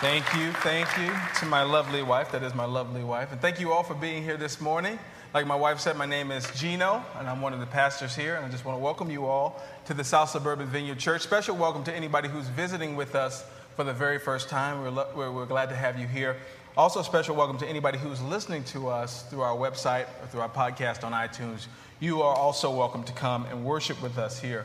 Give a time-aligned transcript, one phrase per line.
[0.00, 2.30] Thank you, thank you to my lovely wife.
[2.30, 3.32] That is my lovely wife.
[3.32, 4.96] And thank you all for being here this morning.
[5.34, 8.36] Like my wife said, my name is Gino, and I'm one of the pastors here.
[8.36, 11.22] And I just want to welcome you all to the South Suburban Vineyard Church.
[11.22, 14.82] Special welcome to anybody who's visiting with us for the very first time.
[14.82, 16.36] We're, lo- we're, we're glad to have you here.
[16.76, 20.48] Also, special welcome to anybody who's listening to us through our website or through our
[20.48, 21.66] podcast on iTunes.
[21.98, 24.64] You are also welcome to come and worship with us here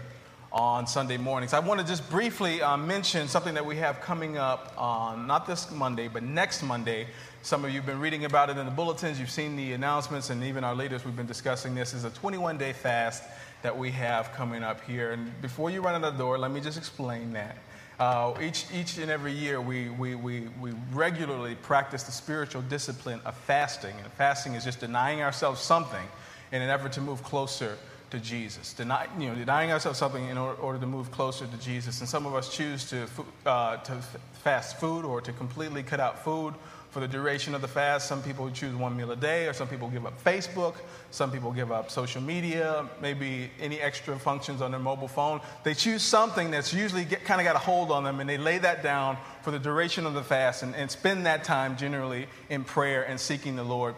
[0.54, 1.52] on Sunday mornings.
[1.52, 5.48] I want to just briefly uh, mention something that we have coming up on not
[5.48, 7.08] this Monday, but next Monday.
[7.42, 10.30] Some of you have been reading about it in the bulletins, you've seen the announcements,
[10.30, 11.96] and even our leaders, we've been discussing this.
[11.96, 13.24] is a 21 day fast
[13.64, 15.12] that we have coming up here.
[15.12, 17.58] And before you run out the door, let me just explain that.
[18.00, 23.20] Uh, each, each and every year, we, we, we, we regularly practice the spiritual discipline
[23.26, 23.96] of fasting.
[24.04, 26.06] And fasting is just denying ourselves something
[26.52, 27.76] in an effort to move closer
[28.14, 32.00] to Jesus, you know, denying ourselves something in order, order, to move closer to Jesus.
[32.00, 33.08] And some of us choose to,
[33.48, 33.96] uh, to
[34.34, 36.54] fast food or to completely cut out food
[36.92, 38.08] for the duration of the fast.
[38.08, 40.76] Some people choose one meal a day, or some people give up Facebook.
[41.10, 45.42] Some people give up social media, maybe any extra functions on their mobile phone.
[45.64, 48.38] They choose something that's usually get, kind of got a hold on them, and they
[48.38, 52.28] lay that down for the duration of the fast and, and spend that time generally
[52.52, 53.96] in prayer and seeking the Lord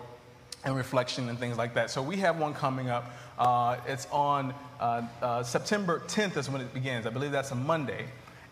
[0.63, 1.91] and reflection and things like that.
[1.91, 3.11] So we have one coming up.
[3.37, 7.05] Uh, it's on uh, uh, September 10th is when it begins.
[7.05, 8.05] I believe that's a Monday.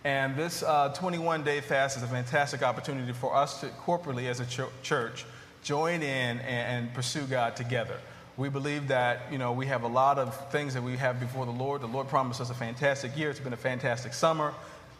[0.04, 0.64] And this
[0.96, 4.70] 21 uh, day fast is a fantastic opportunity for us to corporately as a ch-
[4.82, 5.26] church
[5.64, 7.98] join in and, and pursue God together.
[8.36, 11.46] We believe that, you know, we have a lot of things that we have before
[11.46, 11.82] the Lord.
[11.82, 13.30] The Lord promised us a fantastic year.
[13.30, 14.54] It's been a fantastic summer.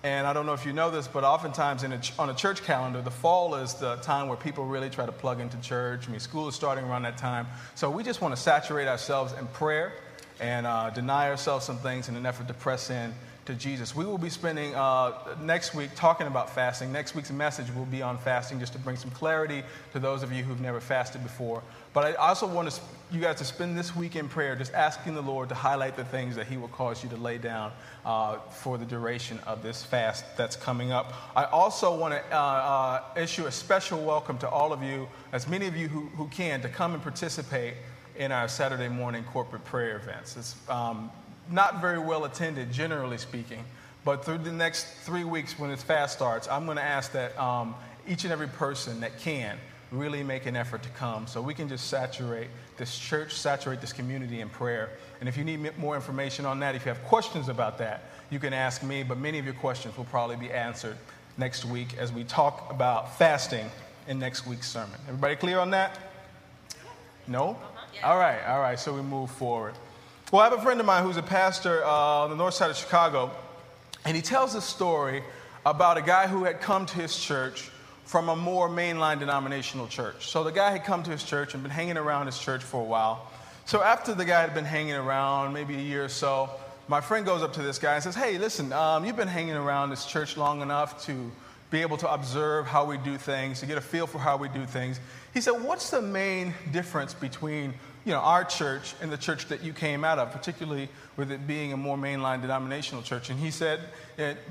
[0.04, 3.02] And I don't know if you know this, but oftentimes a, on a church calendar,
[3.02, 6.10] the fall is the time where people really try to plug into church.
[6.10, 7.48] I mean, school is starting around that time.
[7.76, 9.94] So we just want to saturate ourselves in prayer
[10.42, 13.14] and uh, deny ourselves some things in an effort to press in
[13.46, 13.96] to Jesus.
[13.96, 16.92] We will be spending uh, next week talking about fasting.
[16.92, 20.34] Next week's message will be on fasting just to bring some clarity to those of
[20.34, 21.64] you who've never fasted before.
[21.94, 22.68] But I also want
[23.14, 26.04] you guys to spend this week in prayer just asking the Lord to highlight the
[26.04, 27.72] things that He will cause you to lay down
[28.06, 31.14] uh, for the duration of this fast that's coming up.
[31.36, 35.48] I also want to uh, uh, issue a special welcome to all of you, as
[35.48, 37.76] many of you who, who can, to come and participate
[38.16, 40.36] in our Saturday morning corporate prayer events.
[40.36, 41.12] It's um,
[41.52, 43.64] not very well attended, generally speaking.
[44.06, 47.38] But through the next three weeks, when this fast starts, I'm going to ask that
[47.40, 47.76] um,
[48.08, 49.58] each and every person that can
[49.94, 53.94] really make an effort to come so we can just saturate this church, saturate this
[53.94, 54.90] community in prayer.
[55.20, 58.40] And if you need more information on that, if you have questions about that, you
[58.40, 59.04] can ask me.
[59.04, 60.98] But many of your questions will probably be answered
[61.38, 63.70] next week as we talk about fasting
[64.08, 65.00] in next week's sermon.
[65.08, 65.98] Everybody clear on that?
[67.28, 67.52] No?
[67.52, 68.10] Uh-huh, yeah.
[68.10, 69.76] All right, all right, so we move forward.
[70.32, 72.72] Well, I have a friend of mine who's a pastor uh, on the north side
[72.72, 73.32] of Chicago,
[74.04, 75.24] and he tells a story
[75.66, 77.70] about a guy who had come to his church
[78.06, 80.30] from a more mainline denominational church.
[80.30, 82.82] So the guy had come to his church and been hanging around his church for
[82.82, 83.32] a while.
[83.66, 86.50] So after the guy had been hanging around, maybe a year or so,
[86.88, 89.56] my friend goes up to this guy and says, Hey, listen, um, you've been hanging
[89.56, 91.32] around this church long enough to
[91.72, 94.48] be able to observe how we do things, to get a feel for how we
[94.50, 95.00] do things.
[95.34, 97.74] He said, What's the main difference between
[98.06, 101.48] you know, our church and the church that you came out of, particularly with it
[101.48, 103.30] being a more mainline denominational church.
[103.30, 103.80] And he said,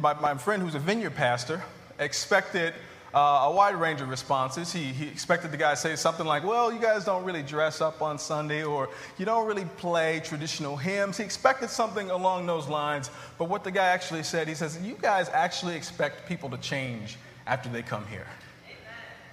[0.00, 1.62] my, my friend who's a vineyard pastor
[1.98, 2.72] expected
[3.14, 4.72] uh, a wide range of responses.
[4.72, 7.80] He, he expected the guy to say something like, Well, you guys don't really dress
[7.80, 11.18] up on Sunday, or you don't really play traditional hymns.
[11.18, 13.10] He expected something along those lines.
[13.38, 17.16] But what the guy actually said, he says, You guys actually expect people to change
[17.46, 18.26] after they come here.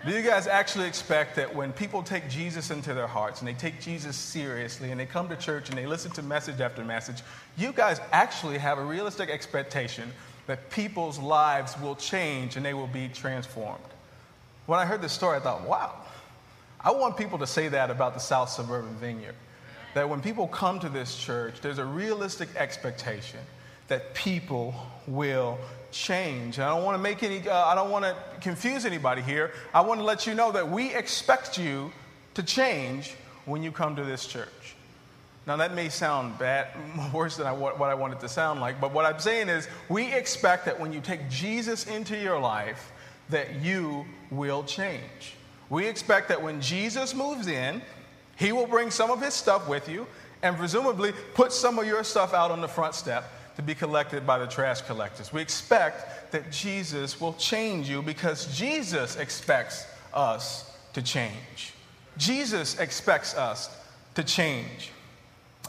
[0.06, 3.54] Do you guys actually expect that when people take Jesus into their hearts and they
[3.54, 7.22] take Jesus seriously and they come to church and they listen to message after message,
[7.58, 10.14] you guys actually have a realistic expectation
[10.50, 13.84] that people's lives will change and they will be transformed?
[14.66, 15.94] When I heard this story, I thought, wow,
[16.82, 19.36] I want people to say that about the South Suburban Vineyard.
[19.94, 23.42] That when people come to this church, there's a realistic expectation
[23.90, 24.74] that people
[25.06, 25.60] will
[25.92, 26.58] change.
[26.58, 29.51] I don't want to make any, uh, I don't want to confuse anybody here.
[29.72, 31.92] I want to let you know that we expect you
[32.34, 33.13] to change
[33.46, 34.75] when you come to this church.
[35.50, 36.68] Now, that may sound bad,
[37.12, 39.68] worse than I, what I want it to sound like, but what I'm saying is
[39.90, 42.92] we expect that when you take Jesus into your life,
[43.30, 45.34] that you will change.
[45.72, 47.81] We expect that when Jesus moves in,
[48.36, 50.06] he will bring some of his stuff with you
[50.44, 53.24] and presumably put some of your stuff out on the front step
[53.56, 55.34] to be collected by the trash collectors.
[55.34, 61.74] We expect that Jesus will change you because Jesus expects us to change.
[62.18, 63.75] Jesus expects us
[64.13, 64.92] to change.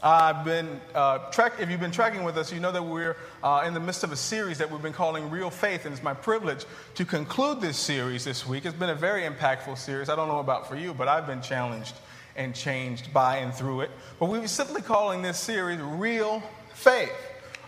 [0.03, 3.63] I've been uh, track, if you've been tracking with us, you know that we're uh,
[3.67, 6.15] in the midst of a series that we've been calling Real Faith, and it's my
[6.15, 6.65] privilege
[6.95, 8.65] to conclude this series this week.
[8.65, 10.09] It's been a very impactful series.
[10.09, 11.93] I don't know about for you, but I've been challenged
[12.35, 13.91] and changed by and through it.
[14.19, 16.41] But we're simply calling this series Real
[16.73, 17.13] Faith.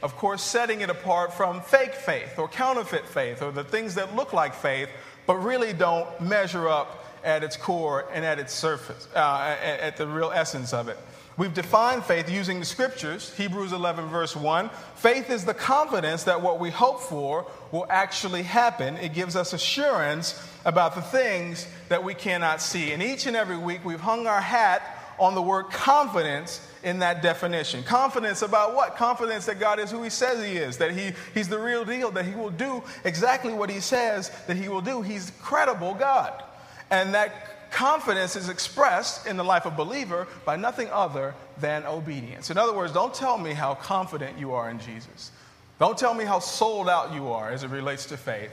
[0.01, 4.15] Of course, setting it apart from fake faith or counterfeit faith or the things that
[4.15, 4.89] look like faith
[5.27, 10.07] but really don't measure up at its core and at its surface, uh, at the
[10.07, 10.97] real essence of it.
[11.35, 14.69] We've defined faith using the scriptures, Hebrews 11, verse 1.
[14.95, 18.97] Faith is the confidence that what we hope for will actually happen.
[18.97, 22.91] It gives us assurance about the things that we cannot see.
[22.91, 27.24] And each and every week, we've hung our hat on the word confidence in that
[27.24, 27.83] definition.
[27.83, 28.95] Confidence about what?
[28.95, 32.12] Confidence that God is who He says He is, that he, He's the real deal,
[32.12, 35.01] that He will do exactly what He says that He will do.
[35.01, 36.44] He's credible God.
[36.91, 41.86] And that confidence is expressed in the life of a believer by nothing other than
[41.86, 42.50] obedience.
[42.50, 45.31] In other words, don't tell me how confident you are in Jesus.
[45.80, 48.52] Don't tell me how sold out you are as it relates to faith.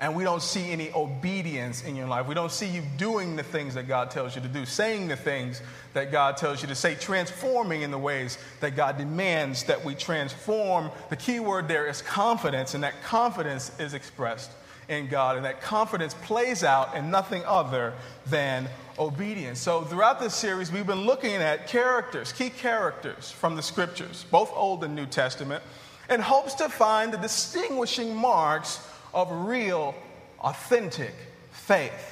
[0.00, 2.26] And we don't see any obedience in your life.
[2.26, 5.16] We don't see you doing the things that God tells you to do, saying the
[5.16, 9.84] things that God tells you to say, transforming in the ways that God demands that
[9.84, 10.90] we transform.
[11.08, 14.50] The key word there is confidence, and that confidence is expressed
[14.92, 17.94] in God, and that confidence plays out in nothing other
[18.26, 18.68] than
[18.98, 19.58] obedience.
[19.58, 24.52] So, throughout this series, we've been looking at characters, key characters from the scriptures, both
[24.54, 25.64] Old and New Testament,
[26.10, 29.94] in hopes to find the distinguishing marks of real,
[30.40, 31.14] authentic
[31.50, 32.11] faith.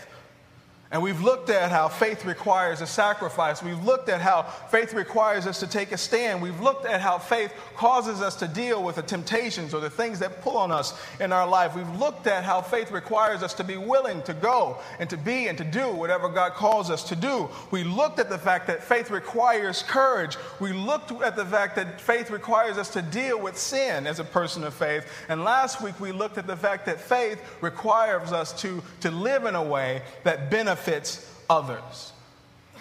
[0.92, 3.62] And we've looked at how faith requires a sacrifice.
[3.62, 6.42] We've looked at how faith requires us to take a stand.
[6.42, 10.18] We've looked at how faith causes us to deal with the temptations or the things
[10.18, 11.76] that pull on us in our life.
[11.76, 15.46] We've looked at how faith requires us to be willing to go and to be
[15.46, 17.48] and to do whatever God calls us to do.
[17.70, 20.36] We looked at the fact that faith requires courage.
[20.58, 24.24] We looked at the fact that faith requires us to deal with sin as a
[24.24, 25.06] person of faith.
[25.28, 29.44] And last week we looked at the fact that faith requires us to, to live
[29.44, 32.12] in a way that benefits benefits others.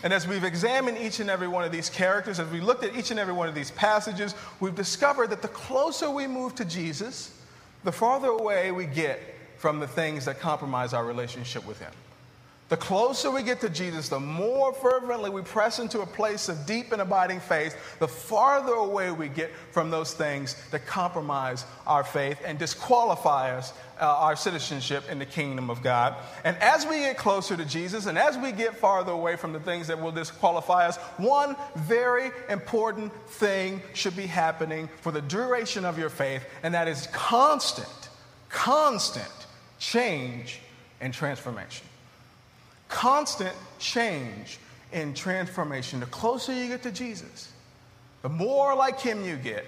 [0.03, 2.95] And as we've examined each and every one of these characters, as we looked at
[2.95, 6.65] each and every one of these passages, we've discovered that the closer we move to
[6.65, 7.37] Jesus,
[7.83, 9.19] the farther away we get
[9.57, 11.91] from the things that compromise our relationship with Him.
[12.69, 16.67] The closer we get to Jesus, the more fervently we press into a place of
[16.67, 22.03] deep and abiding faith, the farther away we get from those things that compromise our
[22.03, 26.15] faith and disqualify us, uh, our citizenship in the kingdom of God.
[26.43, 29.59] And as we get closer to Jesus and as we get farther away from the
[29.59, 35.85] things that will disqualify us, one very important thing should be happening for the duration
[35.85, 38.09] of your faith, and that is constant,
[38.47, 39.25] constant
[39.79, 40.59] change
[41.01, 41.88] and transformation
[42.89, 44.59] constant change
[44.91, 45.99] in transformation.
[45.99, 47.51] The closer you get to Jesus,
[48.21, 49.65] the more like Him you get,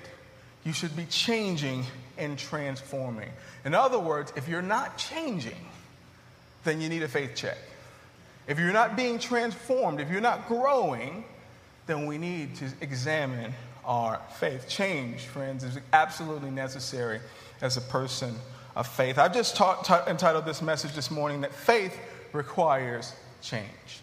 [0.65, 1.85] you should be changing
[2.17, 3.29] and transforming.
[3.65, 5.55] In other words, if you're not changing,
[6.63, 7.57] then you need a faith check.
[8.47, 11.23] If you're not being transformed, if you're not growing,
[11.87, 13.53] then we need to examine
[13.85, 14.67] our faith.
[14.67, 17.19] Change, friends, is absolutely necessary
[17.61, 18.35] as a person
[18.75, 19.17] of faith.
[19.17, 21.97] I've just taught, t- entitled this message this morning that faith
[22.33, 24.01] requires change.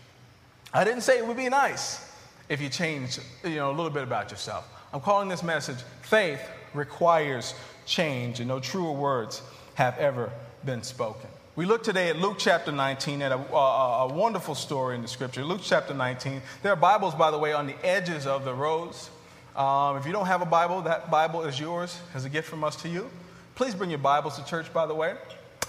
[0.72, 2.12] I didn't say it would be nice
[2.48, 4.68] if you changed, you know, a little bit about yourself.
[4.92, 6.40] I'm calling this message faith
[6.74, 7.54] requires
[7.86, 9.42] change, and no truer words
[9.74, 10.30] have ever
[10.64, 11.28] been spoken.
[11.56, 15.08] We look today at Luke chapter 19 at a, a, a, wonderful story in the
[15.08, 15.44] scripture.
[15.44, 16.40] Luke chapter 19.
[16.62, 19.10] There are Bibles, by the way, on the edges of the rows.
[19.56, 22.62] Um, if you don't have a Bible, that Bible is yours as a gift from
[22.62, 23.10] us to you.
[23.56, 25.16] Please bring your Bibles to church, by the way.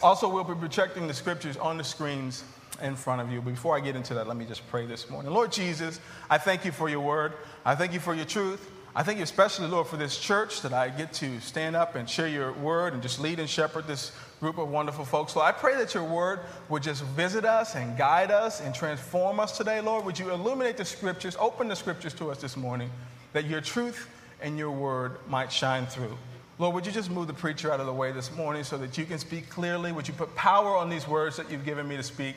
[0.04, 2.44] Also, we'll be projecting the scriptures on the screens
[2.82, 3.42] in front of you.
[3.42, 5.32] Before I get into that, let me just pray this morning.
[5.32, 7.34] Lord Jesus, I thank you for your word.
[7.66, 8.72] I thank you for your truth.
[8.96, 12.10] I thank you especially, Lord, for this church that I get to stand up and
[12.10, 15.34] share your word and just lead and shepherd this group of wonderful folks.
[15.34, 19.40] So I pray that your word would just visit us and guide us and transform
[19.40, 20.06] us today, Lord.
[20.06, 22.90] Would you illuminate the scriptures, open the scriptures to us this morning,
[23.34, 24.08] that your truth
[24.42, 26.18] and your word might shine through.
[26.58, 28.98] Lord, would you just move the preacher out of the way this morning so that
[28.98, 29.92] you can speak clearly?
[29.92, 32.36] Would you put power on these words that you've given me to speak,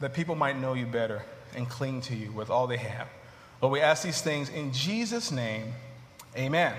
[0.00, 1.22] that people might know you better
[1.54, 3.08] and cling to you with all they have?
[3.60, 5.74] Lord, we ask these things in Jesus' name.
[6.36, 6.74] Amen.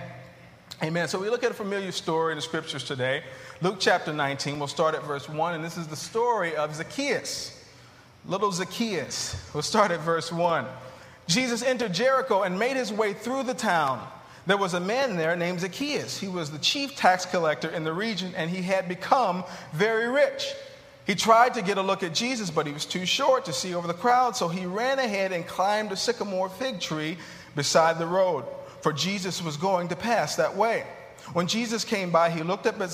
[0.84, 1.08] Amen.
[1.08, 3.24] So we look at a familiar story in the scriptures today.
[3.62, 7.64] Luke chapter 19, we'll start at verse 1, and this is the story of Zacchaeus.
[8.26, 9.36] Little Zacchaeus.
[9.54, 10.66] We'll start at verse 1.
[11.28, 14.06] Jesus entered Jericho and made his way through the town.
[14.48, 16.20] There was a man there named Zacchaeus.
[16.20, 20.52] He was the chief tax collector in the region, and he had become very rich.
[21.06, 23.74] He tried to get a look at Jesus, but he was too short to see
[23.74, 27.18] over the crowd, so he ran ahead and climbed a sycamore fig tree
[27.56, 28.46] beside the road.
[28.82, 30.84] for Jesus was going to pass that way.
[31.34, 32.90] When Jesus came by, he looked up at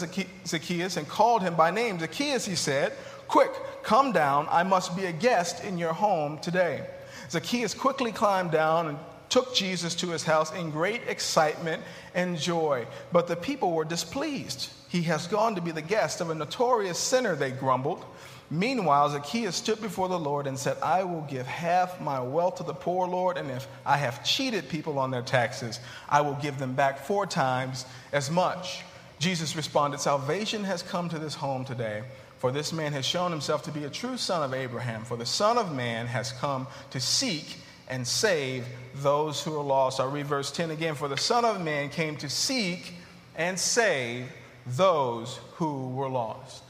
[0.45, 1.97] Zacchaeus and called him by name.
[1.97, 2.91] Zacchaeus, he said,
[3.27, 3.51] Quick,
[3.83, 4.47] come down.
[4.49, 6.85] I must be a guest in your home today.
[7.29, 8.97] Zacchaeus quickly climbed down and
[9.29, 11.83] took Jesus to his house in great excitement
[12.13, 12.85] and joy.
[13.11, 14.69] But the people were displeased.
[14.89, 18.05] He has gone to be the guest of a notorious sinner, they grumbled.
[18.49, 22.63] Meanwhile, Zacchaeus stood before the Lord and said, I will give half my wealth to
[22.63, 26.57] the poor, Lord, and if I have cheated people on their taxes, I will give
[26.57, 28.83] them back four times as much.
[29.19, 32.03] Jesus responded, Salvation has come to this home today,
[32.37, 35.03] for this man has shown himself to be a true son of Abraham.
[35.03, 37.57] For the Son of Man has come to seek
[37.89, 38.65] and save
[38.95, 39.99] those who are lost.
[39.99, 40.95] I'll read verse 10 again.
[40.95, 42.93] For the Son of Man came to seek
[43.35, 44.27] and save
[44.75, 46.63] those who were lost.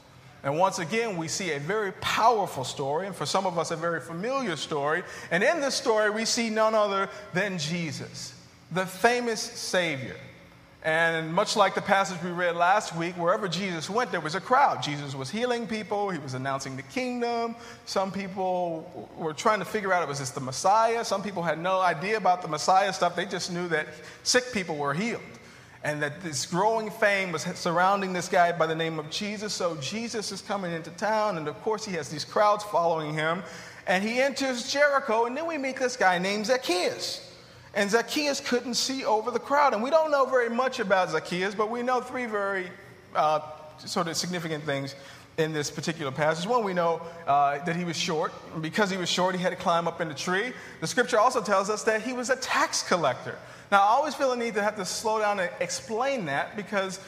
[0.44, 3.76] And once again, we see a very powerful story, and for some of us, a
[3.76, 5.02] very familiar story.
[5.30, 8.34] And in this story, we see none other than Jesus,
[8.70, 10.16] the famous Savior.
[10.84, 14.40] And much like the passage we read last week, wherever Jesus went, there was a
[14.40, 14.80] crowd.
[14.80, 17.56] Jesus was healing people, he was announcing the kingdom.
[17.84, 21.04] Some people were trying to figure out, was this the Messiah?
[21.04, 23.88] Some people had no idea about the Messiah stuff, they just knew that
[24.22, 25.20] sick people were healed
[25.84, 29.54] and that this growing fame was surrounding this guy by the name of Jesus.
[29.54, 33.42] So Jesus is coming into town, and of course, he has these crowds following him.
[33.86, 37.24] And he enters Jericho, and then we meet this guy named Zacchaeus.
[37.74, 39.72] And Zacchaeus couldn't see over the crowd.
[39.72, 42.70] And we don't know very much about Zacchaeus, but we know three very
[43.14, 43.40] uh,
[43.78, 44.94] sort of significant things
[45.38, 46.46] in this particular passage.
[46.46, 48.32] One, we know uh, that he was short.
[48.60, 50.52] Because he was short, he had to climb up in the tree.
[50.80, 53.38] The scripture also tells us that he was a tax collector.
[53.70, 56.98] Now, I always feel the need to have to slow down and explain that because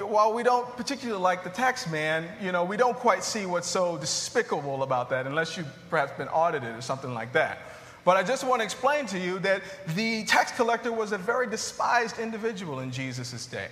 [0.00, 3.68] while we don't particularly like the tax man, you know, we don't quite see what's
[3.68, 7.58] so despicable about that unless you've perhaps been audited or something like that.
[8.04, 9.62] But I just want to explain to you that
[9.94, 13.68] the tax collector was a very despised individual in Jesus' day.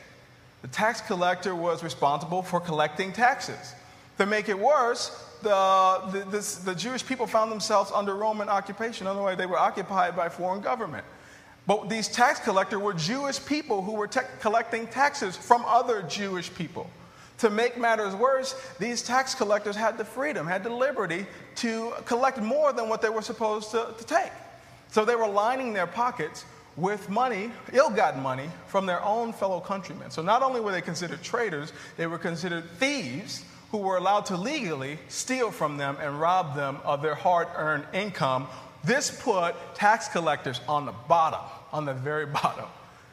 [0.63, 3.75] The tax collector was responsible for collecting taxes.
[4.19, 5.11] To make it worse,
[5.43, 9.07] the, the, this, the Jewish people found themselves under Roman occupation.
[9.07, 11.05] Otherwise, they were occupied by foreign government.
[11.67, 16.53] But these tax collectors were Jewish people who were te- collecting taxes from other Jewish
[16.55, 16.91] people.
[17.39, 21.27] To make matters worse, these tax collectors had the freedom, had the liberty
[21.57, 24.33] to collect more than what they were supposed to, to take.
[24.91, 26.45] So they were lining their pockets
[26.77, 30.11] with money, ill gotten money, from their own fellow countrymen.
[30.11, 34.37] So not only were they considered traitors, they were considered thieves who were allowed to
[34.37, 38.47] legally steal from them and rob them of their hard earned income
[38.85, 41.41] this put tax collectors on the bottom,
[41.73, 42.67] on the very bottom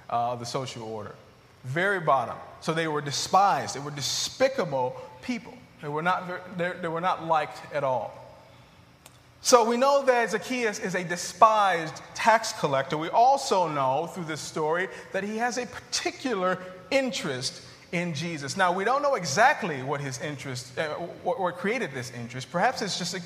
[0.10, 1.16] uh, of the social order.
[1.64, 2.36] Very bottom.
[2.62, 3.76] So they were despised.
[3.76, 5.54] They were despicable people.
[5.82, 8.14] They were not, they were not liked at all.
[9.42, 12.98] So we know that Zacchaeus is a despised tax collector.
[12.98, 16.58] We also know through this story that he has a particular
[16.92, 17.62] interest
[17.94, 18.58] in Jesus.
[18.58, 20.90] Now, we don't know exactly what his interest, uh,
[21.24, 22.52] what, what created this interest.
[22.52, 23.22] Perhaps it's just a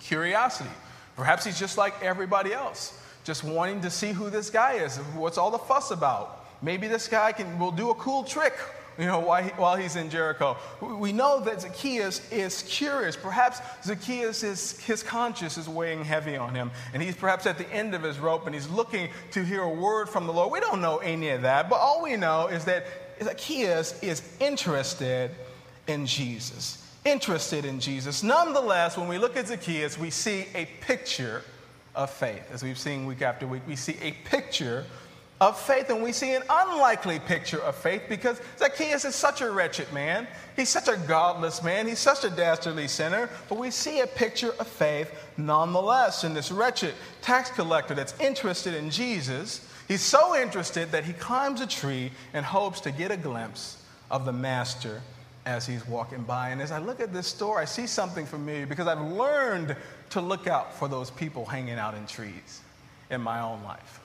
[0.00, 0.68] curiosity.
[1.16, 5.38] Perhaps he's just like everybody else, just wanting to see who this guy is, what's
[5.38, 6.46] all the fuss about.
[6.62, 8.54] Maybe this guy can will do a cool trick,
[8.98, 10.56] you know, while, he, while he's in Jericho.
[10.80, 13.16] We know that Zacchaeus is curious.
[13.16, 17.70] Perhaps Zacchaeus is his conscience is weighing heavy on him, and he's perhaps at the
[17.70, 20.52] end of his rope, and he's looking to hear a word from the Lord.
[20.52, 22.86] We don't know any of that, but all we know is that
[23.22, 25.32] Zacchaeus is interested
[25.86, 28.22] in Jesus interested in Jesus.
[28.22, 31.42] Nonetheless, when we look at Zacchaeus, we see a picture
[31.94, 32.50] of faith.
[32.52, 34.84] As we've seen week after week, we see a picture
[35.40, 39.50] of faith, and we see an unlikely picture of faith because Zacchaeus is such a
[39.50, 40.28] wretched man.
[40.54, 41.88] He's such a godless man.
[41.88, 43.28] He's such a dastardly sinner.
[43.48, 48.74] But we see a picture of faith nonetheless in this wretched tax collector that's interested
[48.74, 49.68] in Jesus.
[49.88, 53.82] He's so interested that he climbs a tree and hopes to get a glimpse
[54.12, 55.02] of the master
[55.44, 56.50] as he's walking by.
[56.50, 59.76] And as I look at this store, I see something familiar because I've learned
[60.10, 62.60] to look out for those people hanging out in trees
[63.10, 64.00] in my own life.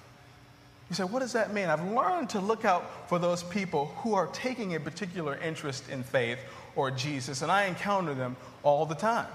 [0.90, 1.68] You say, what does that mean?
[1.68, 6.02] I've learned to look out for those people who are taking a particular interest in
[6.02, 6.40] faith
[6.76, 9.28] or Jesus, and I encounter them all the time.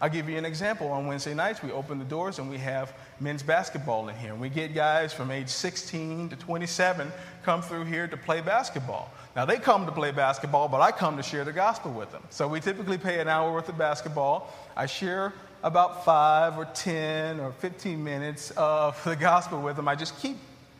[0.00, 0.88] I'll give you an example.
[0.88, 4.34] On Wednesday nights, we open the doors and we have men's basketball in here.
[4.34, 9.10] We get guys from age 16 to 27 come through here to play basketball.
[9.34, 12.22] Now, they come to play basketball, but I come to share the gospel with them.
[12.30, 14.52] So we typically pay an hour worth of basketball.
[14.76, 15.32] I share
[15.62, 19.88] about five or 10 or 15 minutes of the gospel with them.
[19.88, 20.36] I just keep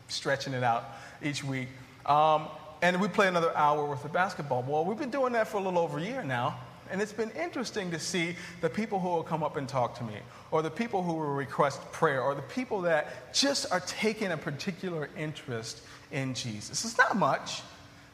[0.07, 0.85] stretching it out
[1.21, 1.67] each week.
[2.05, 2.47] Um,
[2.81, 4.63] and we play another hour worth of basketball.
[4.63, 6.59] Well, we've been doing that for a little over a year now.
[6.91, 10.03] And it's been interesting to see the people who will come up and talk to
[10.03, 10.15] me,
[10.51, 14.37] or the people who will request prayer, or the people that just are taking a
[14.37, 16.85] particular interest in Jesus.
[16.85, 17.61] It's not much,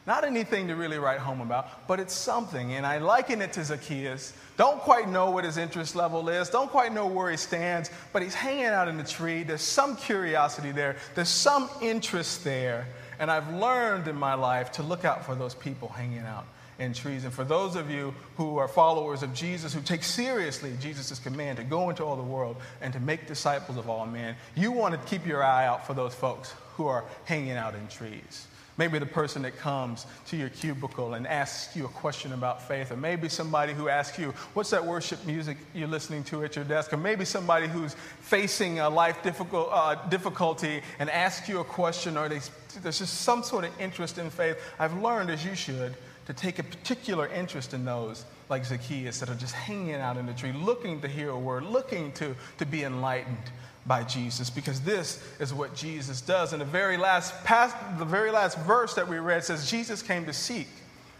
[0.06, 2.74] not anything to really write home about, but it's something.
[2.74, 4.34] And I liken it to Zacchaeus.
[4.56, 8.22] Don't quite know what his interest level is, don't quite know where he stands, but
[8.22, 9.42] he's hanging out in the tree.
[9.42, 12.86] There's some curiosity there, there's some interest there.
[13.18, 16.46] And I've learned in my life to look out for those people hanging out
[16.78, 21.58] And for those of you who are followers of Jesus, who take seriously Jesus' command
[21.58, 24.94] to go into all the world and to make disciples of all men, you want
[24.94, 28.48] to keep your eye out for those folks who are hanging out in trees.
[28.76, 32.90] Maybe the person that comes to your cubicle and asks you a question about faith,
[32.90, 36.64] or maybe somebody who asks you, What's that worship music you're listening to at your
[36.64, 36.92] desk?
[36.92, 42.16] Or maybe somebody who's facing a life difficult, uh, difficulty and asks you a question,
[42.16, 42.40] or they,
[42.82, 44.56] there's just some sort of interest in faith.
[44.80, 45.94] I've learned, as you should,
[46.26, 50.26] to take a particular interest in those like Zacchaeus that are just hanging out in
[50.26, 53.50] the tree, looking to hear a word, looking to, to be enlightened
[53.86, 56.52] by Jesus because this is what Jesus does.
[56.52, 60.24] And the very last past, the very last verse that we read says Jesus came
[60.26, 60.68] to seek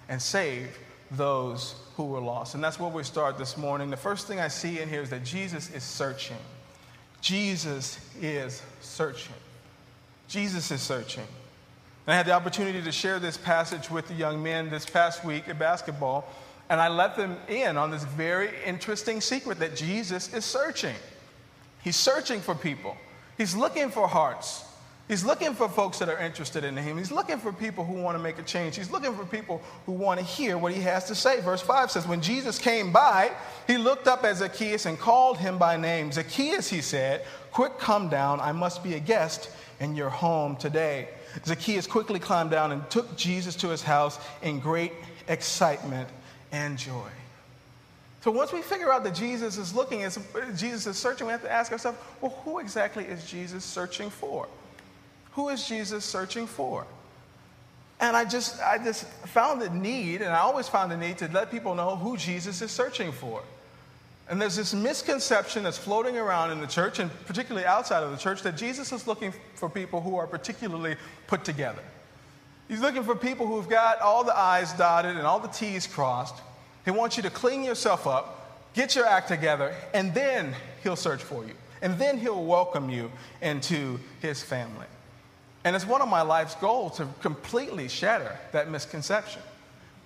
[0.09, 0.79] and save
[1.11, 2.55] those who were lost.
[2.55, 3.91] And that's where we start this morning.
[3.91, 6.37] The first thing I see in here is that Jesus is searching.
[7.21, 9.35] Jesus is searching.
[10.29, 11.25] Jesus is searching.
[12.07, 15.49] I had the opportunity to share this passage with the young men this past week
[15.49, 16.29] at basketball,
[16.69, 20.95] and I let them in on this very interesting secret that Jesus is searching.
[21.83, 22.97] He's searching for people,
[23.39, 24.64] He's looking for hearts.
[25.07, 26.97] He's looking for folks that are interested in him.
[26.97, 28.77] He's looking for people who want to make a change.
[28.77, 31.43] He's looking for people who want to hear what he has to say.
[31.43, 33.31] Verse 5 says, When Jesus came by,
[33.67, 36.11] he looked up at Zacchaeus and called him by name.
[36.11, 38.41] Zacchaeus, he said, Quick, come down.
[38.41, 41.09] I must be a guest in your home today.
[41.45, 44.93] Zacchaeus quickly climbed down and took Jesus to his house in great
[45.29, 46.09] excitement
[46.51, 47.11] and joy.
[48.23, 50.01] So once we figure out that Jesus is looking,
[50.57, 54.49] Jesus is searching, we have to ask ourselves, well, who exactly is Jesus searching for?
[55.35, 56.87] Who is Jesus searching for?
[58.01, 61.29] And I just, I just found the need, and I always found the need to
[61.29, 63.43] let people know who Jesus is searching for.
[64.29, 68.17] And there's this misconception that's floating around in the church, and particularly outside of the
[68.17, 71.83] church, that Jesus is looking for people who are particularly put together.
[72.69, 76.35] He's looking for people who've got all the I's dotted and all the T's crossed,
[76.85, 81.23] he wants you to clean yourself up, get your act together, and then He'll search
[81.23, 81.55] for you.
[81.81, 84.87] And then He'll welcome you into His family.
[85.65, 89.41] And it's one of my life's goals to completely shatter that misconception.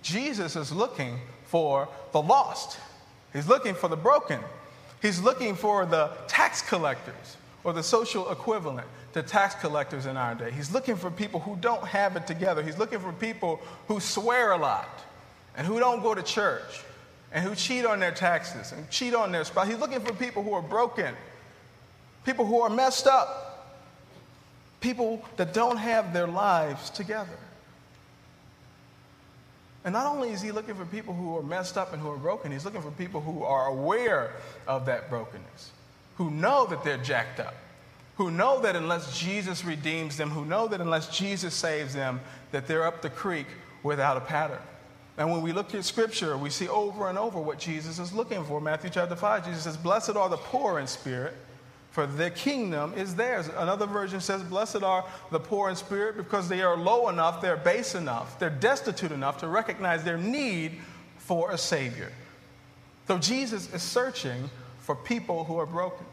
[0.01, 2.79] Jesus is looking for the lost,
[3.33, 4.39] He's looking for the broken,
[5.01, 10.35] He's looking for the tax collectors or the social equivalent to tax collectors in our
[10.35, 10.51] day.
[10.51, 12.61] He's looking for people who don't have it together.
[12.63, 14.87] He's looking for people who swear a lot
[15.57, 16.83] and who don't go to church
[17.31, 19.67] and who cheat on their taxes and cheat on their spouse.
[19.67, 21.13] He's looking for people who are broken,
[22.23, 23.48] people who are messed up,
[24.81, 27.37] people that don't have their lives together.
[29.83, 32.17] And not only is he looking for people who are messed up and who are
[32.17, 34.33] broken, he's looking for people who are aware
[34.67, 35.71] of that brokenness,
[36.15, 37.55] who know that they're jacked up,
[38.17, 42.19] who know that unless Jesus redeems them, who know that unless Jesus saves them,
[42.51, 43.47] that they're up the creek
[43.81, 44.59] without a pattern.
[45.17, 48.43] And when we look at scripture, we see over and over what Jesus is looking
[48.43, 48.61] for.
[48.61, 51.35] Matthew chapter 5, Jesus says, Blessed are the poor in spirit,
[51.91, 53.49] for the kingdom is theirs.
[53.57, 57.57] Another version says, Blessed are the poor in spirit because they are low enough, they're
[57.57, 60.79] base enough, they're destitute enough to recognize their need
[61.17, 62.11] for a Savior.
[63.07, 64.49] So Jesus is searching
[64.79, 66.05] for people who are broken.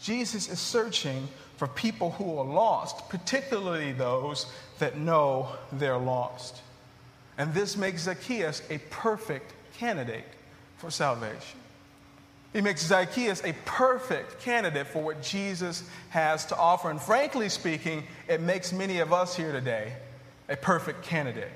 [0.00, 4.46] Jesus is searching for people who are lost, particularly those
[4.80, 6.60] that know they're lost.
[7.38, 10.24] And this makes Zacchaeus a perfect candidate
[10.78, 11.61] for salvation.
[12.52, 16.90] He makes Zacchaeus a perfect candidate for what Jesus has to offer.
[16.90, 19.94] And frankly speaking, it makes many of us here today
[20.48, 21.50] a perfect candidate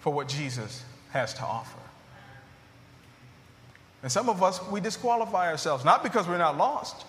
[0.00, 1.78] for what Jesus has to offer.
[4.02, 7.04] And some of us, we disqualify ourselves, not because we're not lost,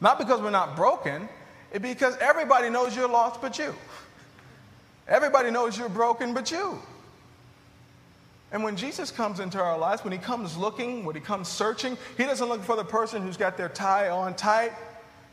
[0.00, 1.28] not because we're not broken,
[1.72, 3.74] it's because everybody knows you're lost but you.
[5.08, 6.80] Everybody knows you're broken but you.
[8.52, 11.98] And when Jesus comes into our lives, when he comes looking, when he comes searching,
[12.16, 14.72] he doesn't look for the person who's got their tie on tight.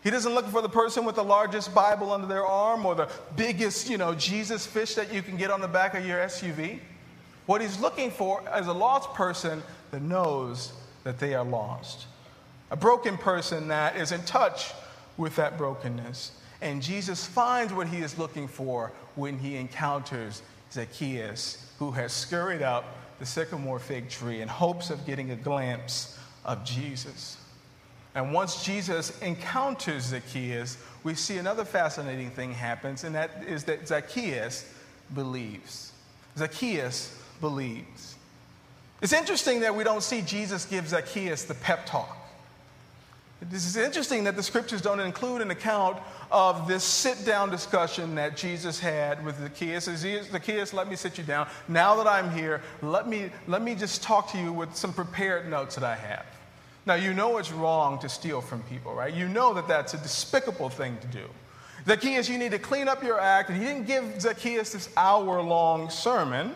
[0.04, 3.10] He doesn't look for the person with the largest Bible under their arm or the
[3.38, 6.80] biggest, you know, Jesus fish that you can get on the back of your SUV.
[7.46, 10.74] What he's looking for is a lost person that knows
[11.04, 12.08] that they are lost.
[12.72, 14.74] A broken person that is in touch
[15.18, 16.32] with that brokenness.
[16.62, 22.62] And Jesus finds what he is looking for when he encounters Zacchaeus, who has scurried
[22.62, 22.86] up
[23.20, 27.38] the sycamore fig tree in hopes of getting a glimpse of Jesus.
[28.16, 33.88] And once Jesus encounters Zacchaeus, we see another fascinating thing happens, and that is that
[33.88, 34.72] Zacchaeus
[35.14, 35.92] believes.
[36.38, 38.16] Zacchaeus believes.
[39.02, 42.23] It's interesting that we don't see Jesus give Zacchaeus the pep talk.
[43.50, 45.98] This is interesting that the scriptures don't include an account
[46.32, 49.86] of this sit down discussion that Jesus had with Zacchaeus.
[49.86, 51.48] Zacchaeus, let me sit you down.
[51.68, 55.50] Now that I'm here, let me, let me just talk to you with some prepared
[55.50, 56.26] notes that I have.
[56.86, 59.14] Now, you know it's wrong to steal from people, right?
[59.14, 61.26] You know that that's a despicable thing to do.
[61.86, 63.50] Zacchaeus, you need to clean up your act.
[63.50, 66.56] And he didn't give Zacchaeus this hour long sermon.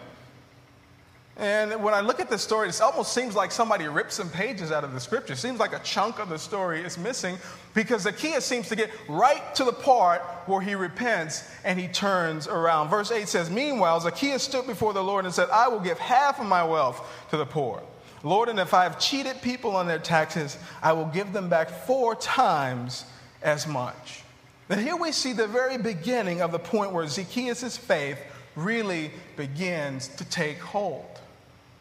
[1.38, 4.72] And when I look at this story, it almost seems like somebody ripped some pages
[4.72, 5.34] out of the scripture.
[5.34, 7.38] It seems like a chunk of the story is missing
[7.76, 12.48] because Zacchaeus seems to get right to the part where he repents and he turns
[12.48, 12.90] around.
[12.90, 16.40] Verse 8 says, Meanwhile, Zacchaeus stood before the Lord and said, I will give half
[16.40, 17.84] of my wealth to the poor.
[18.24, 21.70] Lord, and if I have cheated people on their taxes, I will give them back
[21.70, 23.06] four times
[23.44, 24.24] as much.
[24.70, 28.18] And here we see the very beginning of the point where Zacchaeus' faith
[28.56, 31.17] really begins to take hold.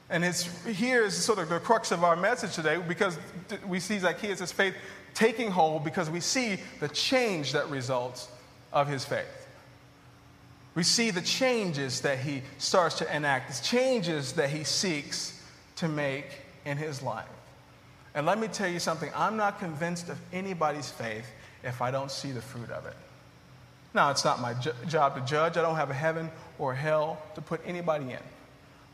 [0.08, 3.18] And it's here is sort of the crux of our message today because
[3.66, 4.74] we see Zacchaeus' faith
[5.14, 8.28] taking hold because we see the change that results
[8.72, 9.48] of his faith.
[10.74, 15.42] We see the changes that he starts to enact, the changes that he seeks
[15.76, 16.26] to make
[16.66, 17.26] in his life.
[18.14, 21.26] And let me tell you something I'm not convinced of anybody's faith
[21.64, 22.96] if I don't see the fruit of it.
[23.94, 25.56] Now, it's not my jo- job to judge.
[25.56, 28.18] I don't have a heaven or hell to put anybody in.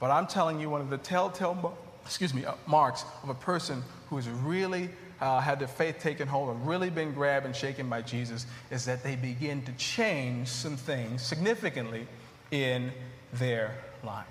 [0.03, 3.85] But I'm telling you, one of the telltale excuse me, uh, marks of a person
[4.11, 7.89] who has really uh, had their faith taken hold or really been grabbed and shaken
[7.89, 12.09] by Jesus is that they begin to change some things significantly
[12.51, 12.91] in
[13.35, 14.27] their life.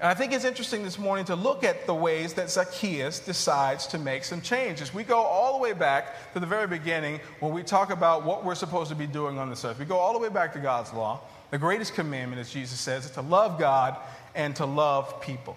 [0.00, 3.86] And I think it's interesting this morning to look at the ways that Zacchaeus decides
[3.88, 4.94] to make some changes.
[4.94, 8.46] We go all the way back to the very beginning when we talk about what
[8.46, 9.78] we're supposed to be doing on this earth.
[9.78, 11.20] We go all the way back to God's law.
[11.50, 13.96] The greatest commandment, as Jesus says, is to love God
[14.34, 15.56] and to love people.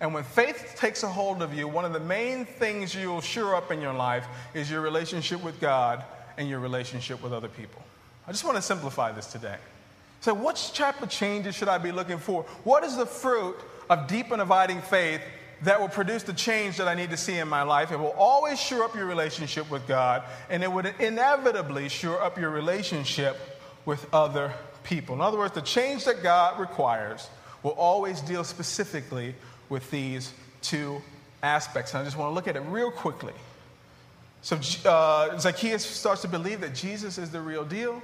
[0.00, 3.54] And when faith takes a hold of you, one of the main things you'll sure
[3.54, 6.04] up in your life is your relationship with God
[6.36, 7.82] and your relationship with other people.
[8.26, 9.56] I just want to simplify this today.
[10.20, 12.42] So, what type of changes should I be looking for?
[12.64, 13.56] What is the fruit
[13.88, 15.20] of deep and abiding faith
[15.62, 17.92] that will produce the change that I need to see in my life?
[17.92, 22.38] It will always sure up your relationship with God, and it would inevitably sure up
[22.38, 23.36] your relationship
[23.84, 25.14] with other people.
[25.14, 27.28] In other words, the change that God requires
[27.66, 29.34] will always deal specifically
[29.68, 31.02] with these two
[31.42, 31.92] aspects.
[31.92, 33.32] And I just want to look at it real quickly.
[34.40, 34.56] So,
[34.88, 38.00] uh, Zacchaeus starts to believe that Jesus is the real deal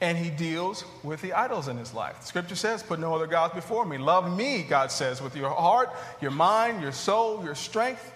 [0.00, 2.20] and he deals with the idols in his life.
[2.20, 3.98] The scripture says, Put no other gods before me.
[3.98, 8.12] Love me, God says, with your heart, your mind, your soul, your strength.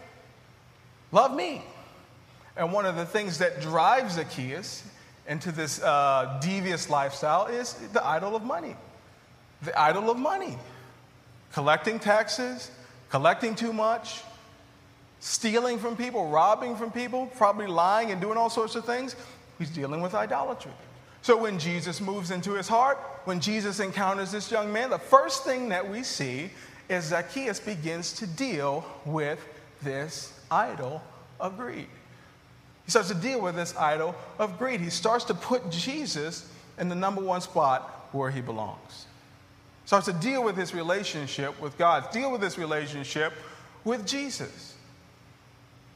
[1.13, 1.63] Love me.
[2.57, 4.83] And one of the things that drives Zacchaeus
[5.29, 8.75] into this uh, devious lifestyle is the idol of money.
[9.63, 10.57] The idol of money.
[11.53, 12.71] Collecting taxes,
[13.11, 14.23] collecting too much,
[15.21, 19.17] stealing from people, robbing from people, probably lying and doing all sorts of things.
[19.59, 20.73] He's dealing with idolatry.
[21.23, 25.45] So when Jesus moves into his heart, when Jesus encounters this young man, the first
[25.45, 26.51] thing that we see
[26.89, 29.39] is Zacchaeus begins to deal with
[29.83, 31.03] this idol
[31.39, 31.87] of greed.
[32.85, 34.81] He starts to deal with this idol of greed.
[34.81, 39.07] He starts to put Jesus in the number one spot where he belongs.
[39.91, 43.33] Starts to deal with his relationship with God, deal with this relationship
[43.83, 44.77] with Jesus.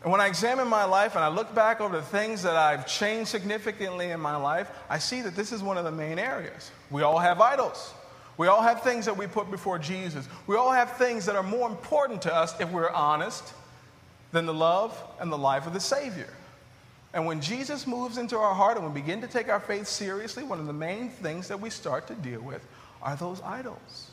[0.02, 2.88] And when I examine my life and I look back over the things that I've
[2.88, 6.72] changed significantly in my life, I see that this is one of the main areas.
[6.90, 7.94] We all have idols.
[8.36, 10.28] We all have things that we put before Jesus.
[10.48, 13.54] We all have things that are more important to us, if we're honest,
[14.32, 16.30] than the love and the life of the Savior.
[17.12, 20.42] And when Jesus moves into our heart and we begin to take our faith seriously,
[20.42, 22.66] one of the main things that we start to deal with
[23.04, 24.10] are those idols.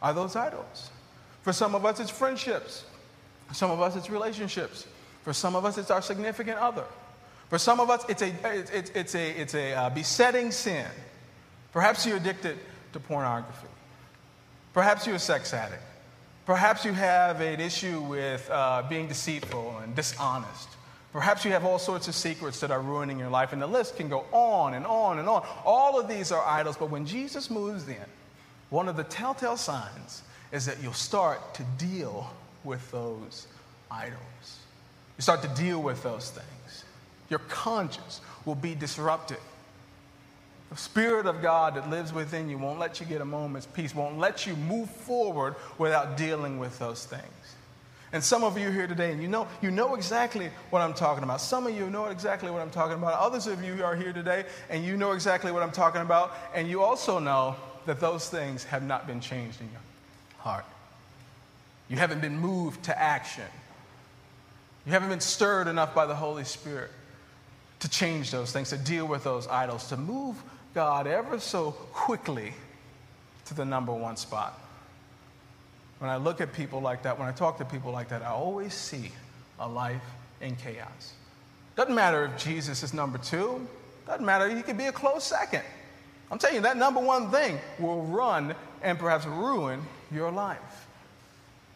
[0.00, 0.90] Are those idols?
[1.42, 2.84] For some of us, it's friendships.
[3.48, 4.86] For some of us, it's relationships.
[5.22, 6.84] For some of us, it's our significant other.
[7.48, 8.32] For some of us, it's a,
[8.72, 10.86] it's, it's a, it's a uh, besetting sin.
[11.72, 12.58] Perhaps you're addicted
[12.92, 13.66] to pornography.
[14.72, 15.82] Perhaps you're a sex addict.
[16.46, 20.68] Perhaps you have an issue with uh, being deceitful and dishonest.
[21.12, 23.96] Perhaps you have all sorts of secrets that are ruining your life, and the list
[23.96, 25.44] can go on and on and on.
[25.64, 27.96] All of these are idols, but when Jesus moves in,
[28.70, 32.30] one of the telltale signs is that you'll start to deal
[32.64, 33.46] with those
[33.90, 34.58] idols.
[35.18, 36.84] You start to deal with those things.
[37.28, 39.38] Your conscience will be disrupted.
[40.70, 43.94] The Spirit of God that lives within you won't let you get a moment's peace,
[43.94, 47.24] won't let you move forward without dealing with those things.
[48.12, 51.22] And some of you here today, and you know, you know exactly what I'm talking
[51.22, 51.40] about.
[51.40, 53.14] Some of you know exactly what I'm talking about.
[53.14, 56.34] Others of you are here today, and you know exactly what I'm talking about.
[56.52, 57.54] And you also know
[57.86, 59.80] that those things have not been changed in your
[60.38, 60.64] heart.
[61.88, 63.44] You haven't been moved to action.
[64.86, 66.90] You haven't been stirred enough by the Holy Spirit
[67.80, 70.36] to change those things, to deal with those idols, to move
[70.74, 72.52] God ever so quickly
[73.46, 74.58] to the number one spot.
[75.98, 78.28] When I look at people like that, when I talk to people like that, I
[78.28, 79.10] always see
[79.58, 80.02] a life
[80.40, 81.12] in chaos.
[81.76, 83.66] Doesn't matter if Jesus is number two,
[84.06, 85.62] doesn't matter, he could be a close second.
[86.30, 90.86] I'm telling you, that number one thing will run and perhaps ruin your life.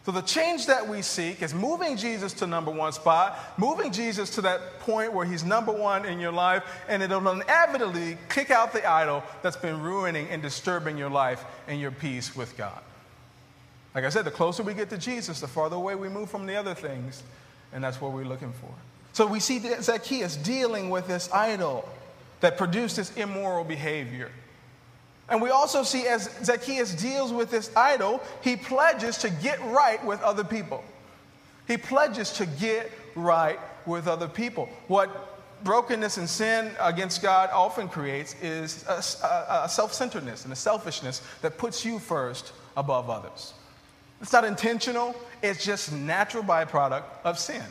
[0.05, 4.29] So, the change that we seek is moving Jesus to number one spot, moving Jesus
[4.35, 8.75] to that point where he's number one in your life, and it'll inevitably kick out
[8.75, 12.79] the idol that's been ruining and disturbing your life and your peace with God.
[13.95, 16.45] Like I said, the closer we get to Jesus, the farther away we move from
[16.45, 17.23] the other things,
[17.73, 18.71] and that's what we're looking for.
[19.15, 21.89] So, we see Zacchaeus dealing with this idol
[22.41, 24.31] that produced this immoral behavior.
[25.29, 30.05] And we also see as Zacchaeus deals with this idol, he pledges to get right
[30.05, 30.85] with other people.
[31.67, 34.69] He pledges to get right with other people.
[34.89, 40.53] What brokenness and sin against God often creates is a, a, a self centeredness and
[40.53, 43.55] a selfishness that puts you first above others.
[44.21, 47.63] It's not intentional, it's just natural byproduct of sin.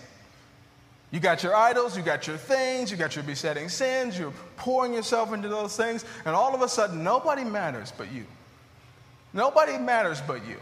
[1.14, 4.96] You got your idols, you got your things, you got your besetting sins, you're pouring
[4.96, 8.26] yourself into those things, and all of a sudden, nobody matters but you.
[9.32, 10.58] Nobody matters but you.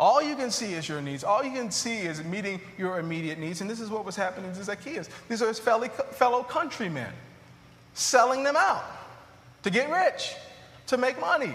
[0.00, 1.22] All you can see is your needs.
[1.22, 3.60] All you can see is meeting your immediate needs.
[3.60, 5.10] And this is what was happening to Zacchaeus.
[5.28, 7.12] These are his fellow countrymen,
[7.92, 8.84] selling them out
[9.64, 10.34] to get rich,
[10.86, 11.52] to make money,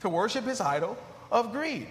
[0.00, 0.96] to worship his idol
[1.30, 1.86] of greed.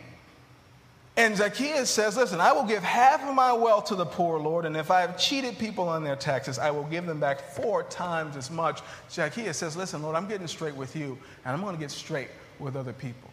[1.17, 4.65] And Zacchaeus says, Listen, I will give half of my wealth to the poor, Lord,
[4.65, 7.83] and if I have cheated people on their taxes, I will give them back four
[7.83, 8.81] times as much.
[9.09, 12.29] Zacchaeus says, Listen, Lord, I'm getting straight with you, and I'm going to get straight
[12.59, 13.29] with other people.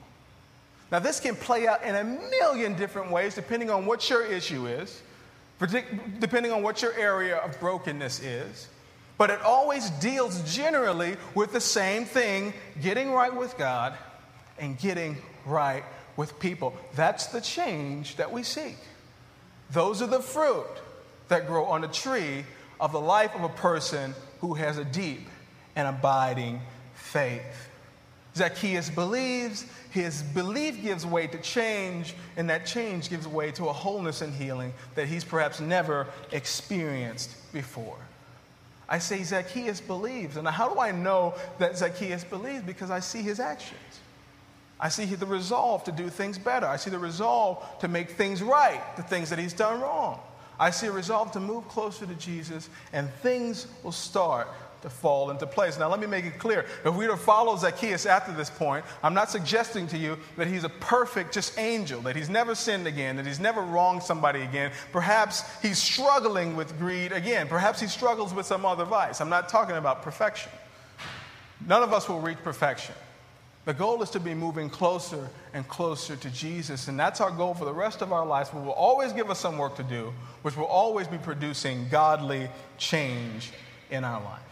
[0.93, 4.67] Now, this can play out in a million different ways depending on what your issue
[4.67, 5.03] is,
[6.21, 8.69] depending on what your area of brokenness is.
[9.19, 13.95] But it always deals generally with the same thing getting right with God
[14.59, 15.17] and getting
[15.47, 15.85] right
[16.17, 16.75] with people.
[16.95, 18.77] That's the change that we seek.
[19.71, 20.67] Those are the fruit
[21.29, 22.45] that grow on the tree
[22.81, 25.29] of the life of a person who has a deep
[25.77, 26.61] and abiding
[26.95, 27.69] faith.
[28.35, 33.73] Zacchaeus believes, his belief gives way to change, and that change gives way to a
[33.73, 37.99] wholeness and healing that he's perhaps never experienced before.
[38.89, 40.37] I say Zacchaeus believes.
[40.37, 42.63] And how do I know that Zacchaeus believes?
[42.63, 43.81] Because I see his actions.
[44.83, 46.67] I see the resolve to do things better.
[46.67, 50.19] I see the resolve to make things right, the things that he's done wrong.
[50.59, 54.49] I see a resolve to move closer to Jesus, and things will start
[54.83, 55.79] to fall into place.
[55.79, 56.67] Now, let me make it clear.
[56.85, 60.49] If we were to follow Zacchaeus after this point, I'm not suggesting to you that
[60.49, 64.43] he's a perfect, just angel, that he's never sinned again, that he's never wronged somebody
[64.43, 64.73] again.
[64.91, 67.47] Perhaps he's struggling with greed again.
[67.47, 69.21] Perhaps he struggles with some other vice.
[69.21, 70.51] I'm not talking about perfection.
[71.69, 72.97] None of us will reach perfection.
[73.65, 77.55] The goal is to be moving closer and closer to Jesus, and that's our goal
[77.55, 78.51] for the rest of our lives.
[78.51, 82.49] But will always give us some work to do, which will always be producing godly
[82.77, 83.53] change
[83.91, 84.43] in our life.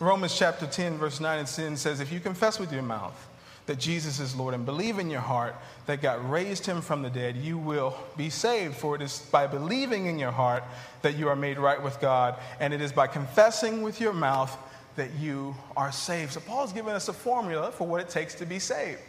[0.00, 3.28] Romans chapter 10, verse 9 and 10 says, If you confess with your mouth
[3.66, 5.54] that Jesus is Lord and believe in your heart
[5.86, 8.74] that God raised him from the dead, you will be saved.
[8.74, 10.64] For it is by believing in your heart
[11.02, 14.58] that you are made right with God, and it is by confessing with your mouth
[14.96, 16.32] that you are saved.
[16.32, 19.00] So Paul's giving us a formula for what it takes to be saved.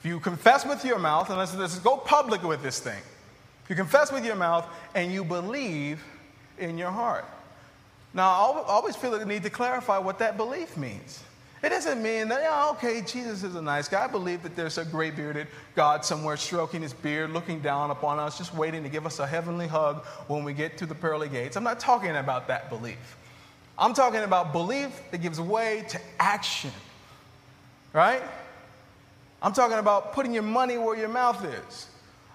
[0.00, 3.00] If you confess with your mouth, and let's, let's go public with this thing.
[3.64, 6.02] If you confess with your mouth and you believe
[6.58, 7.24] in your heart.
[8.14, 11.22] Now, I always feel the need to clarify what that belief means.
[11.62, 14.04] It doesn't mean that, yeah, okay, Jesus is a nice guy.
[14.04, 18.18] I believe that there's a gray bearded God somewhere stroking his beard, looking down upon
[18.18, 21.28] us, just waiting to give us a heavenly hug when we get to the pearly
[21.28, 21.56] gates.
[21.56, 23.16] I'm not talking about that belief.
[23.82, 26.70] I'm talking about belief that gives way to action,
[27.92, 28.22] right?
[29.42, 31.88] I'm talking about putting your money where your mouth is.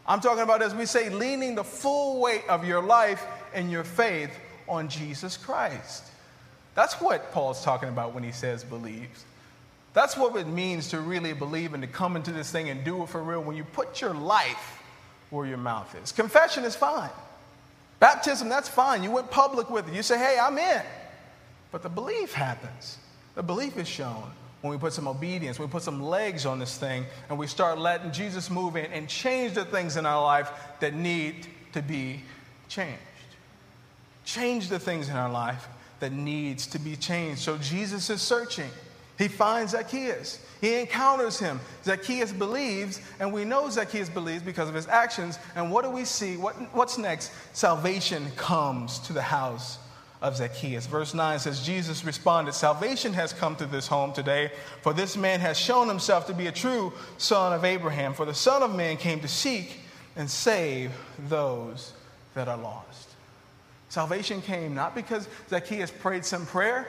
[0.06, 3.86] I'm talking about, as we say, leaning the full weight of your life and your
[3.86, 6.04] faith on Jesus Christ.
[6.76, 9.24] That's what Paul's talking about when he says believes.
[9.94, 13.04] That's what it means to really believe and to come into this thing and do
[13.04, 14.84] it for real when you put your life
[15.30, 16.12] where your mouth is.
[16.12, 17.10] Confession is fine.
[18.02, 19.02] Baptism, that's fine.
[19.02, 19.94] You went public with it.
[19.94, 20.82] You say, hey, I'm in.
[21.72, 22.98] But the belief happens
[23.36, 26.78] The belief is shown when we put some obedience, we put some legs on this
[26.78, 30.52] thing, and we start letting Jesus move in and change the things in our life
[30.80, 32.22] that need to be
[32.68, 33.00] changed.
[34.26, 35.68] Change the things in our life
[36.00, 37.42] that needs to be changed.
[37.42, 38.70] So Jesus is searching.
[39.18, 40.44] He finds Zacchaeus.
[40.60, 41.60] He encounters him.
[41.84, 45.40] Zacchaeus believes, and we know Zacchaeus believes because of his actions.
[45.56, 46.36] And what do we see?
[46.36, 47.32] What, what's next?
[47.54, 49.78] Salvation comes to the house
[50.22, 50.88] of Zacchaeus.
[50.88, 54.52] Verse 9 says, Jesus responded, Salvation has come to this home today,
[54.82, 58.14] for this man has shown himself to be a true son of Abraham.
[58.14, 59.80] For the Son of Man came to seek
[60.16, 60.92] and save
[61.30, 61.94] those
[62.34, 63.10] that are lost.
[63.90, 66.88] Salvation came not because Zacchaeus prayed some prayer,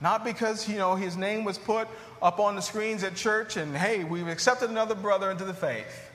[0.00, 1.88] not because, you know, his name was put
[2.22, 6.10] up on the screens at church and, hey, we've accepted another brother into the faith.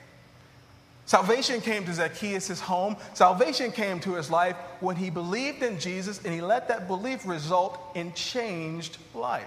[1.06, 2.96] Salvation came to Zacchaeus' home.
[3.12, 7.26] Salvation came to his life when he believed in Jesus and he let that belief
[7.26, 9.44] result in changed life.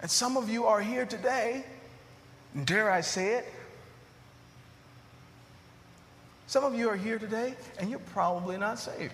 [0.00, 1.64] And some of you are here today,
[2.64, 3.52] dare I say it?
[6.46, 9.12] Some of you are here today and you're probably not saved.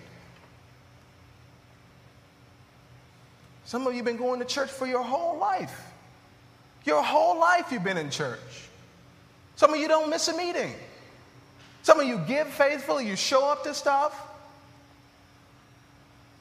[3.65, 5.91] Some of you have been going to church for your whole life.
[6.85, 8.64] Your whole life you've been in church.
[9.55, 10.73] Some of you don't miss a meeting.
[11.83, 14.19] Some of you give faithfully, you show up to stuff.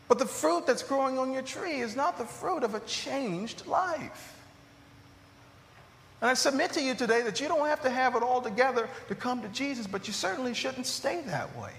[0.08, 3.66] But the fruit that's growing on your tree is not the fruit of a changed
[3.66, 4.34] life.
[6.20, 8.88] And I submit to you today that you don't have to have it all together
[9.08, 11.72] to come to Jesus, but you certainly shouldn't stay that way.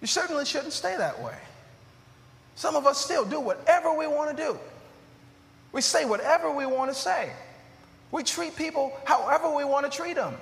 [0.00, 1.36] You certainly shouldn't stay that way.
[2.54, 4.58] Some of us still do whatever we want to do.
[5.72, 7.30] We say whatever we want to say.
[8.12, 10.36] We treat people however we want to treat them.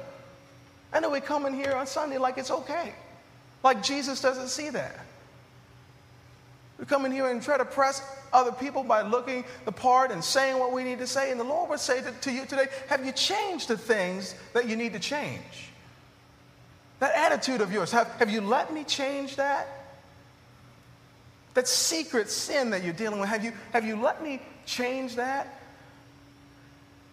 [0.93, 2.95] And then we come in here on Sunday like it's okay.
[3.63, 4.99] Like Jesus doesn't see that.
[6.79, 10.23] We come in here and try to press other people by looking the part and
[10.23, 11.31] saying what we need to say.
[11.31, 14.69] And the Lord would say to, to you today, have you changed the things that
[14.69, 15.71] you need to change?
[16.99, 19.69] That attitude of yours, have, have you let me change that?
[21.55, 25.64] That secret sin that you're dealing with, have you, have you let me change that?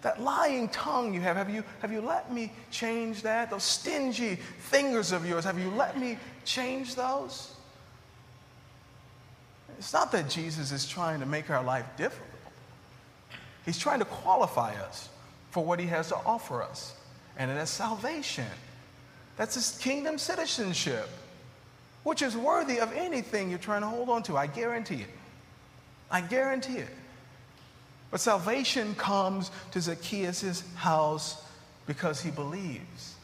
[0.01, 3.51] That lying tongue you have, have you, have you let me change that?
[3.51, 7.53] Those stingy fingers of yours, have you let me change those?
[9.77, 12.27] It's not that Jesus is trying to make our life difficult,
[13.65, 15.09] He's trying to qualify us
[15.51, 16.95] for what He has to offer us.
[17.37, 18.47] And it is salvation.
[19.37, 21.07] That's His kingdom citizenship,
[22.03, 24.37] which is worthy of anything you're trying to hold on to.
[24.37, 25.09] I guarantee it.
[26.09, 26.89] I guarantee it.
[28.11, 31.41] But salvation comes to Zacchaeus' house
[31.87, 33.15] because he believes.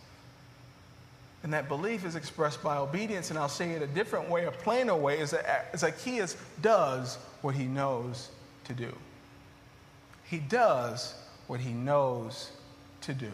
[1.44, 4.52] And that belief is expressed by obedience, and I'll say it a different way, a
[4.52, 8.30] plainer way, is that Zacchaeus does what he knows
[8.64, 8.92] to do.
[10.24, 11.14] He does
[11.48, 12.52] what he knows
[13.02, 13.32] to do.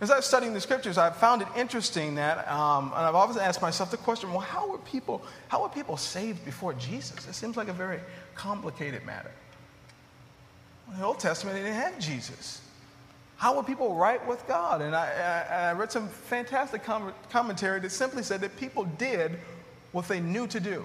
[0.00, 3.60] As I've studied the scriptures, I've found it interesting that, um, and I've always asked
[3.60, 7.26] myself the question: Well, how were people, how were people saved before Jesus?
[7.26, 7.98] It seems like a very
[8.36, 9.32] complicated matter.
[10.92, 12.60] In the Old Testament, they didn't have Jesus.
[13.36, 14.82] How were people right with God?
[14.82, 19.38] And I, I, I read some fantastic com- commentary that simply said that people did
[19.92, 20.84] what they knew to do.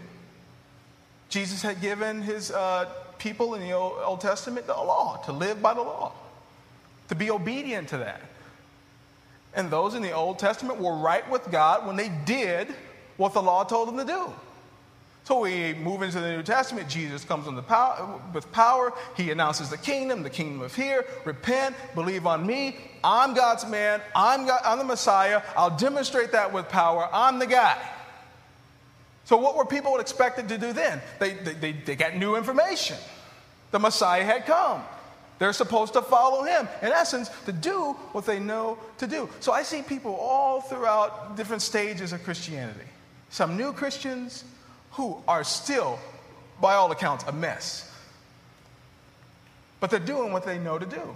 [1.30, 5.74] Jesus had given his uh, people in the Old Testament the law, to live by
[5.74, 6.13] the law,
[7.10, 8.22] to be obedient to that.
[9.56, 12.68] And those in the Old Testament were right with God when they did
[13.18, 14.34] what the law told them to do.
[15.25, 16.89] So we move into the New Testament.
[16.89, 18.93] Jesus comes with power.
[19.15, 21.05] He announces the kingdom, the kingdom of here.
[21.23, 22.77] Repent, believe on me.
[23.05, 24.01] I'm God's man.
[24.13, 25.41] I'm, God, I'm the Messiah.
[25.55, 27.07] I'll demonstrate that with power.
[27.13, 27.77] I'm the guy.
[29.25, 31.01] So, what were people expected to do then?
[31.19, 32.97] They, they, they, they got new information.
[33.71, 34.83] The Messiah had come.
[35.39, 39.29] They're supposed to follow him, in essence, to do what they know to do.
[39.39, 42.86] So, I see people all throughout different stages of Christianity.
[43.29, 44.43] Some new Christians,
[44.93, 45.99] who are still,
[46.62, 47.91] by all accounts, a mess.
[49.79, 51.15] But they're doing what they know to do.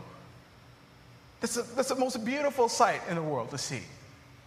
[1.39, 3.81] That's, a, that's the most beautiful sight in the world to see,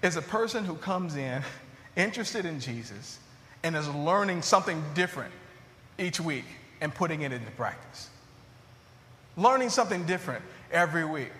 [0.02, 1.42] is a person who comes in
[1.96, 3.18] interested in Jesus
[3.62, 5.32] and is learning something different
[5.98, 6.44] each week
[6.80, 8.10] and putting it into practice.
[9.36, 11.32] Learning something different every week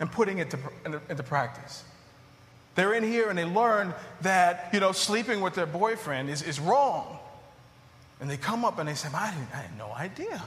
[0.00, 1.84] and putting it to, into, into practice.
[2.76, 6.60] They're in here and they learn that, you know, sleeping with their boyfriend is, is
[6.60, 7.18] wrong.
[8.20, 10.42] And they come up and they say, I, didn't, I had no idea.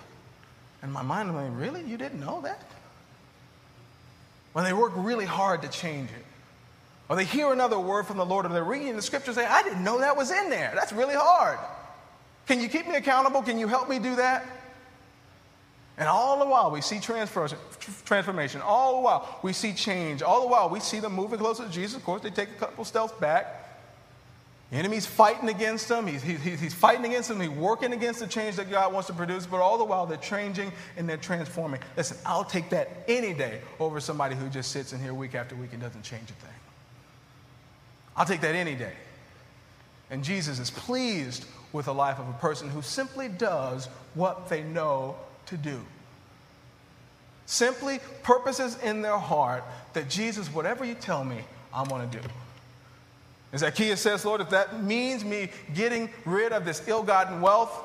[0.81, 1.83] And my mind, I'm like, really?
[1.83, 2.63] You didn't know that?
[4.53, 6.25] When they work really hard to change it.
[7.09, 9.51] Or they hear another word from the Lord, or they're reading the scriptures and say,
[9.51, 10.71] I didn't know that was in there.
[10.75, 11.57] That's really hard.
[12.45, 13.41] Can you keep me accountable?
[13.41, 14.45] Can you help me do that?
[15.99, 18.61] And all the while, we see transformation.
[18.61, 20.21] All the while, we see change.
[20.21, 21.97] All the while, we see them moving closer to Jesus.
[21.97, 23.65] Of course, they take a couple steps back.
[24.71, 26.07] The enemy's fighting against them.
[26.07, 27.41] He's, he's, he's fighting against them.
[27.41, 29.45] He's working against the change that God wants to produce.
[29.45, 31.81] But all the while, they're changing and they're transforming.
[31.97, 35.53] Listen, I'll take that any day over somebody who just sits in here week after
[35.53, 36.55] week and doesn't change a thing.
[38.15, 38.93] I'll take that any day.
[40.11, 41.43] And Jesus is pleased
[41.73, 45.17] with the life of a person who simply does what they know
[45.49, 45.79] to do.
[47.45, 51.39] Simply purposes in their heart that Jesus, whatever you tell me,
[51.73, 52.27] I'm going to do.
[53.51, 57.83] As Zacchaeus says, Lord, if that means me getting rid of this ill gotten wealth,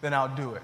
[0.00, 0.62] then I'll do it.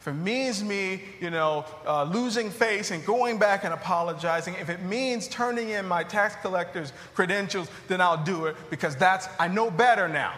[0.00, 4.70] If it means me, you know, uh, losing face and going back and apologizing, if
[4.70, 9.48] it means turning in my tax collector's credentials, then I'll do it because that's, I
[9.48, 10.32] know better now.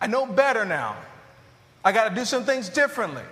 [0.00, 0.96] I know better now.
[1.86, 3.22] I got to do some things differently.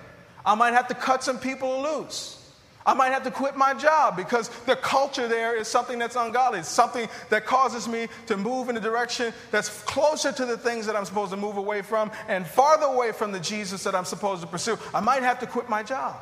[0.45, 2.41] I might have to cut some people loose.
[2.85, 6.59] I might have to quit my job because the culture there is something that's ungodly.
[6.59, 10.85] It's something that causes me to move in a direction that's closer to the things
[10.85, 14.05] that I'm supposed to move away from and farther away from the Jesus that I'm
[14.05, 14.77] supposed to pursue.
[14.93, 16.15] I might have to quit my job.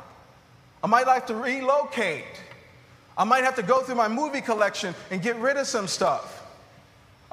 [0.82, 2.24] I might have to relocate.
[3.16, 6.33] I might have to go through my movie collection and get rid of some stuff.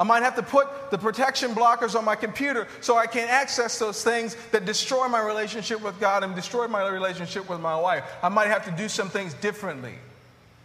[0.01, 3.77] I might have to put the protection blockers on my computer so I can't access
[3.77, 8.03] those things that destroy my relationship with God and destroy my relationship with my wife.
[8.23, 9.93] I might have to do some things differently.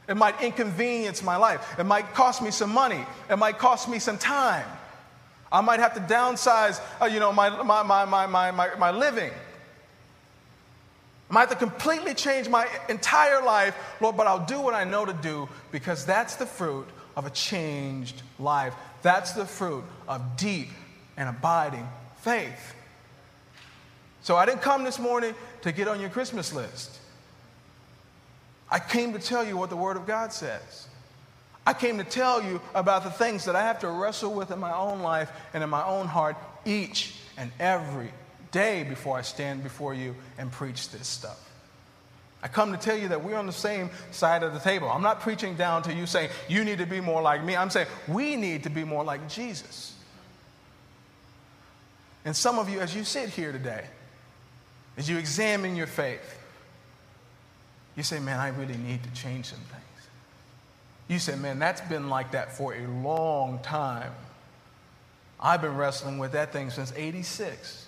[0.08, 1.78] It might inconvenience my life.
[1.78, 3.04] It might cost me some money.
[3.28, 4.64] It might cost me some time.
[5.52, 8.90] I might have to downsize, uh, you know, my, my, my, my, my, my, my
[8.90, 9.32] living.
[11.28, 14.84] I might have to completely change my entire life, Lord, but I'll do what I
[14.84, 18.74] know to do because that's the fruit of a changed life.
[19.06, 20.66] That's the fruit of deep
[21.16, 21.88] and abiding
[22.22, 22.74] faith.
[24.22, 25.32] So I didn't come this morning
[25.62, 26.98] to get on your Christmas list.
[28.68, 30.88] I came to tell you what the Word of God says.
[31.64, 34.58] I came to tell you about the things that I have to wrestle with in
[34.58, 36.34] my own life and in my own heart
[36.64, 38.10] each and every
[38.50, 41.45] day before I stand before you and preach this stuff.
[42.42, 44.88] I come to tell you that we're on the same side of the table.
[44.88, 47.56] I'm not preaching down to you saying, you need to be more like me.
[47.56, 49.94] I'm saying, we need to be more like Jesus.
[52.24, 53.84] And some of you, as you sit here today,
[54.96, 56.38] as you examine your faith,
[57.96, 59.82] you say, man, I really need to change some things.
[61.08, 64.12] You say, man, that's been like that for a long time.
[65.40, 67.86] I've been wrestling with that thing since 86.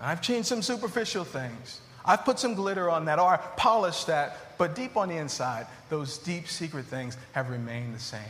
[0.00, 1.80] I've changed some superficial things.
[2.04, 6.18] I've put some glitter on that or polished that, but deep on the inside, those
[6.18, 8.20] deep secret things have remained the same.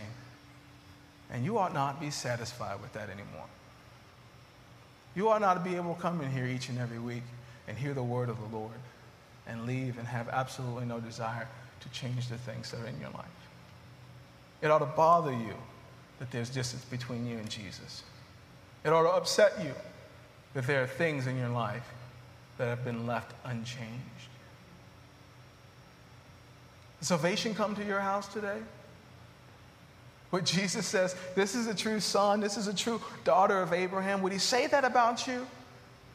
[1.30, 3.46] And you ought not be satisfied with that anymore.
[5.16, 7.22] You ought not to be able to come in here each and every week
[7.66, 8.72] and hear the word of the Lord
[9.46, 11.48] and leave and have absolutely no desire
[11.80, 13.26] to change the things that are in your life.
[14.62, 15.54] It ought to bother you
[16.18, 18.02] that there's distance between you and Jesus.
[18.84, 19.72] It ought to upset you
[20.54, 21.86] that there are things in your life
[22.58, 24.28] that have been left unchanged.
[27.00, 28.58] Salvation come to your house today?
[30.30, 34.22] What Jesus says, this is a true son, this is a true daughter of Abraham.
[34.22, 35.46] Would he say that about you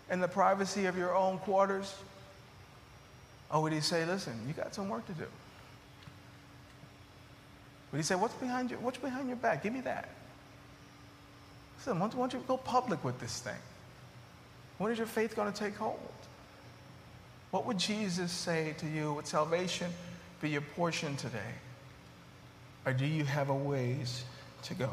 [0.09, 1.93] in the privacy of your own quarters?
[3.51, 5.25] Or would he say, listen, you got some work to do?
[7.91, 9.63] Would he say, what's behind your, what's behind your back?
[9.63, 10.09] Give me that.
[11.77, 13.55] Listen, why don't you go public with this thing?
[14.79, 15.99] When is your faith going to take hold?
[17.51, 19.13] What would Jesus say to you?
[19.13, 19.91] Would salvation
[20.41, 21.39] be your portion today?
[22.85, 24.23] Or do you have a ways
[24.63, 24.89] to go?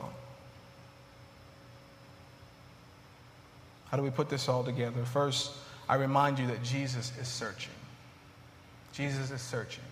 [3.90, 5.04] How do we put this all together?
[5.04, 5.52] First,
[5.88, 7.72] I remind you that Jesus is searching.
[8.92, 9.84] Jesus is searching.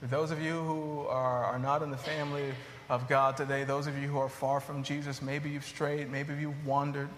[0.00, 2.52] For those of you who are, are not in the family
[2.88, 6.34] of God today, those of you who are far from Jesus, maybe you've strayed, maybe
[6.34, 7.08] you've wandered.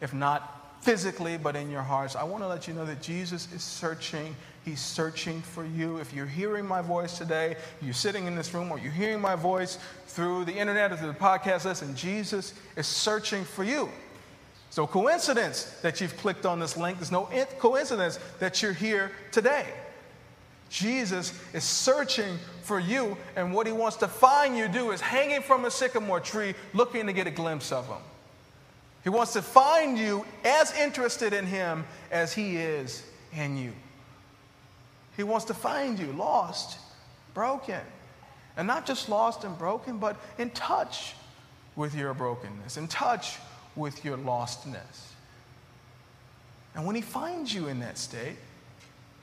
[0.00, 2.14] If not, physically, but in your hearts.
[2.14, 4.36] I want to let you know that Jesus is searching.
[4.66, 5.96] He's searching for you.
[5.96, 9.34] If you're hearing my voice today, you're sitting in this room, or you're hearing my
[9.34, 9.78] voice
[10.08, 13.88] through the internet or through the podcast, listen, Jesus is searching for you.
[14.68, 16.98] So, coincidence that you've clicked on this link.
[16.98, 19.66] There's no coincidence that you're here today.
[20.68, 25.40] Jesus is searching for you, and what he wants to find you do is hanging
[25.40, 28.02] from a sycamore tree, looking to get a glimpse of him.
[29.04, 33.04] He wants to find you as interested in Him as He is
[33.36, 33.72] in you.
[35.16, 36.78] He wants to find you lost,
[37.34, 37.80] broken.
[38.56, 41.14] And not just lost and broken, but in touch
[41.76, 43.36] with your brokenness, in touch
[43.76, 45.12] with your lostness.
[46.74, 48.36] And when He finds you in that state,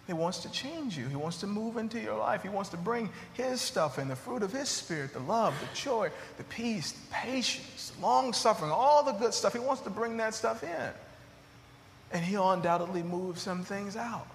[0.08, 1.08] He wants to change you.
[1.08, 2.44] He wants to move into your life.
[2.44, 5.80] He wants to bring His stuff in the fruit of His Spirit the love, the
[5.80, 9.54] joy, the peace, the patience, long suffering, all the good stuff.
[9.54, 10.90] He wants to bring that stuff in.
[12.12, 14.28] And He'll undoubtedly move some things out.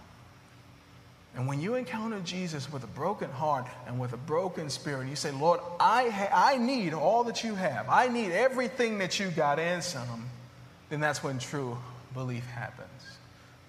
[1.35, 5.17] And when you encounter Jesus with a broken heart and with a broken spirit, you
[5.17, 7.91] say, Lord, I, ha- I need all that you have.
[7.91, 10.31] I need everything that you got and some.
[10.89, 11.77] Then that's when true
[12.15, 12.89] belief happens.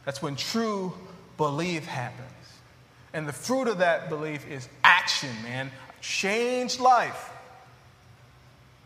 [0.06, 0.94] That's when true
[1.38, 2.28] belief happens.
[3.14, 5.72] And the fruit of that belief is action, man.
[6.02, 7.32] Changed life.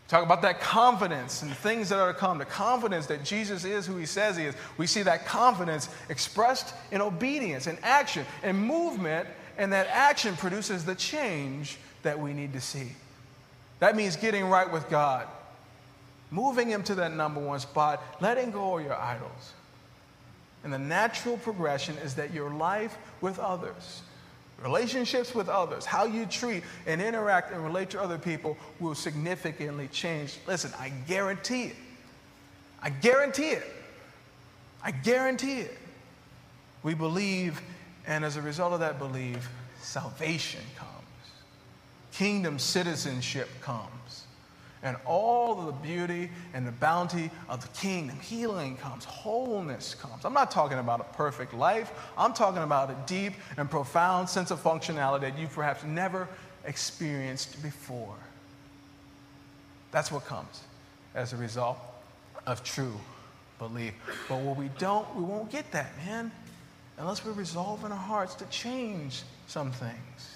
[0.08, 3.86] Talk about that confidence and things that are to come, the confidence that Jesus is
[3.86, 4.54] who he says he is.
[4.76, 9.26] We see that confidence expressed in obedience and action and movement,
[9.56, 12.92] and that action produces the change that we need to see.
[13.78, 15.26] That means getting right with God,
[16.30, 19.54] moving him to that number one spot, letting go of your idols.
[20.64, 24.02] And the natural progression is that your life with others
[24.62, 29.88] Relationships with others, how you treat and interact and relate to other people will significantly
[29.88, 30.38] change.
[30.46, 31.76] Listen, I guarantee it.
[32.80, 33.64] I guarantee it.
[34.82, 35.76] I guarantee it.
[36.84, 37.60] We believe,
[38.06, 39.48] and as a result of that belief,
[39.80, 40.90] salvation comes,
[42.12, 43.88] kingdom citizenship comes
[44.82, 48.18] and all of the beauty and the bounty of the kingdom.
[48.20, 50.24] Healing comes, wholeness comes.
[50.24, 54.50] I'm not talking about a perfect life, I'm talking about a deep and profound sense
[54.50, 56.28] of functionality that you've perhaps never
[56.64, 58.16] experienced before.
[59.90, 60.62] That's what comes
[61.14, 61.78] as a result
[62.46, 62.98] of true
[63.58, 63.94] belief.
[64.28, 66.32] But what we don't, we won't get that, man,
[66.98, 70.31] unless we resolve in our hearts to change some things.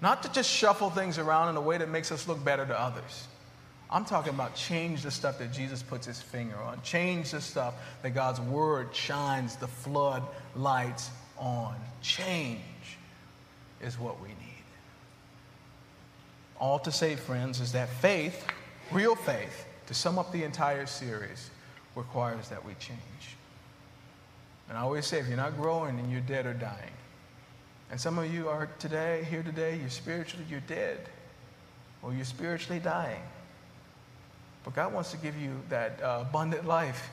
[0.00, 2.80] Not to just shuffle things around in a way that makes us look better to
[2.80, 3.26] others.
[3.90, 6.80] I'm talking about change the stuff that Jesus puts his finger on.
[6.82, 10.22] Change the stuff that God's word shines the flood
[10.54, 11.74] lights on.
[12.02, 12.60] Change
[13.80, 14.36] is what we need.
[16.60, 18.46] All to say, friends, is that faith,
[18.90, 21.50] real faith, to sum up the entire series,
[21.94, 22.98] requires that we change.
[24.68, 26.92] And I always say, if you're not growing, then you're dead or dying.
[27.90, 30.98] And some of you are today, here today, you're spiritually, you're dead,
[32.02, 33.22] or you're spiritually dying.
[34.64, 37.08] But God wants to give you that uh, abundant life.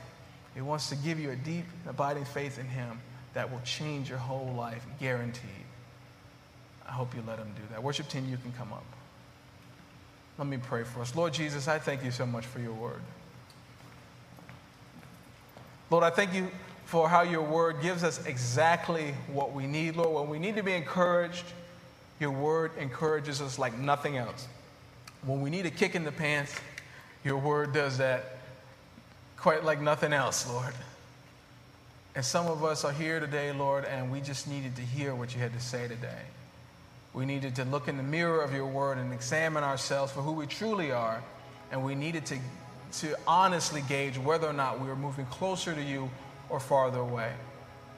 [0.54, 3.00] He wants to give you a deep, abiding faith in Him
[3.34, 5.50] that will change your whole life, guaranteed.
[6.86, 7.82] I hope you let Him do that.
[7.82, 8.84] Worship team, you can come up.
[10.38, 11.16] Let me pray for us.
[11.16, 13.00] Lord Jesus, I thank you so much for your word.
[15.90, 16.50] Lord, I thank you
[16.86, 20.14] for how your word gives us exactly what we need, Lord.
[20.14, 21.44] When we need to be encouraged,
[22.20, 24.46] your word encourages us like nothing else.
[25.24, 26.54] When we need a kick in the pants,
[27.24, 28.38] your word does that
[29.36, 30.72] quite like nothing else, Lord.
[32.14, 35.34] And some of us are here today, Lord, and we just needed to hear what
[35.34, 36.22] you had to say today.
[37.12, 40.32] We needed to look in the mirror of your word and examine ourselves for who
[40.32, 41.20] we truly are,
[41.72, 42.38] and we needed to,
[43.00, 46.08] to honestly gauge whether or not we were moving closer to you
[46.48, 47.32] or farther away.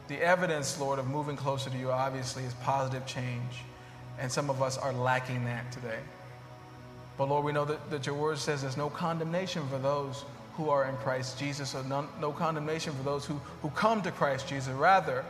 [0.09, 3.65] The evidence, Lord, of moving closer to you obviously is positive change,
[4.19, 5.99] and some of us are lacking that today.
[7.19, 10.25] But Lord, we know that, that your word says there's no condemnation for those
[10.55, 14.11] who are in Christ Jesus, or no, no condemnation for those who, who come to
[14.11, 14.73] Christ Jesus.
[14.73, 15.25] Rather,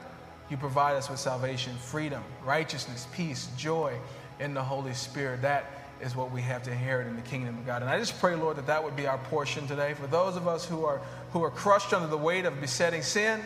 [0.50, 3.94] you provide us with salvation, freedom, righteousness, peace, joy
[4.40, 5.42] in the Holy Spirit.
[5.42, 5.64] That
[6.00, 7.82] is what we have to inherit in the kingdom of God.
[7.82, 9.94] And I just pray, Lord, that that would be our portion today.
[9.94, 11.00] For those of us who are
[11.32, 13.40] who are crushed under the weight of besetting sin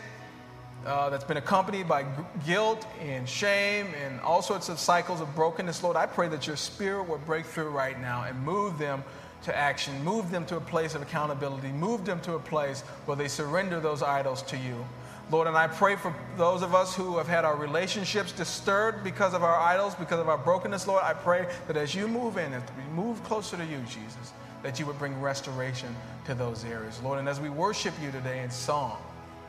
[0.87, 2.05] uh, that's been accompanied by
[2.45, 5.83] guilt and shame and all sorts of cycles of brokenness.
[5.83, 9.05] Lord, I pray that your spirit would break through right now and move them
[9.45, 13.17] to action, move them to a place of accountability, move them to a place where
[13.17, 14.85] they surrender those idols to you.
[15.31, 19.35] Lord, and I pray for those of us who have had our relationships disturbed because
[19.35, 22.53] of our idols, because of our brokenness, Lord, I pray that as you move in,
[22.53, 24.33] as we move closer to you, Jesus,
[24.63, 25.95] that you would bring restoration
[26.27, 27.19] to those areas, Lord.
[27.19, 28.99] And as we worship you today in song,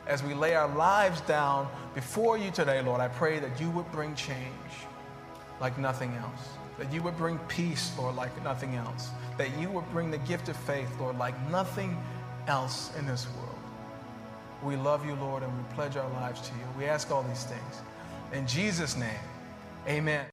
[0.06, 3.90] as we lay our lives down before you today, Lord, I pray that you would
[3.92, 4.38] bring change
[5.60, 6.48] like nothing else.
[6.78, 9.10] That you would bring peace, Lord, like nothing else.
[9.38, 11.96] That you would bring the gift of faith, Lord, like nothing
[12.48, 13.54] else in this world.
[14.62, 16.64] We love you, Lord, and we pledge our lives to you.
[16.76, 17.82] We ask all these things.
[18.32, 19.10] In Jesus' name,
[19.86, 20.26] amen.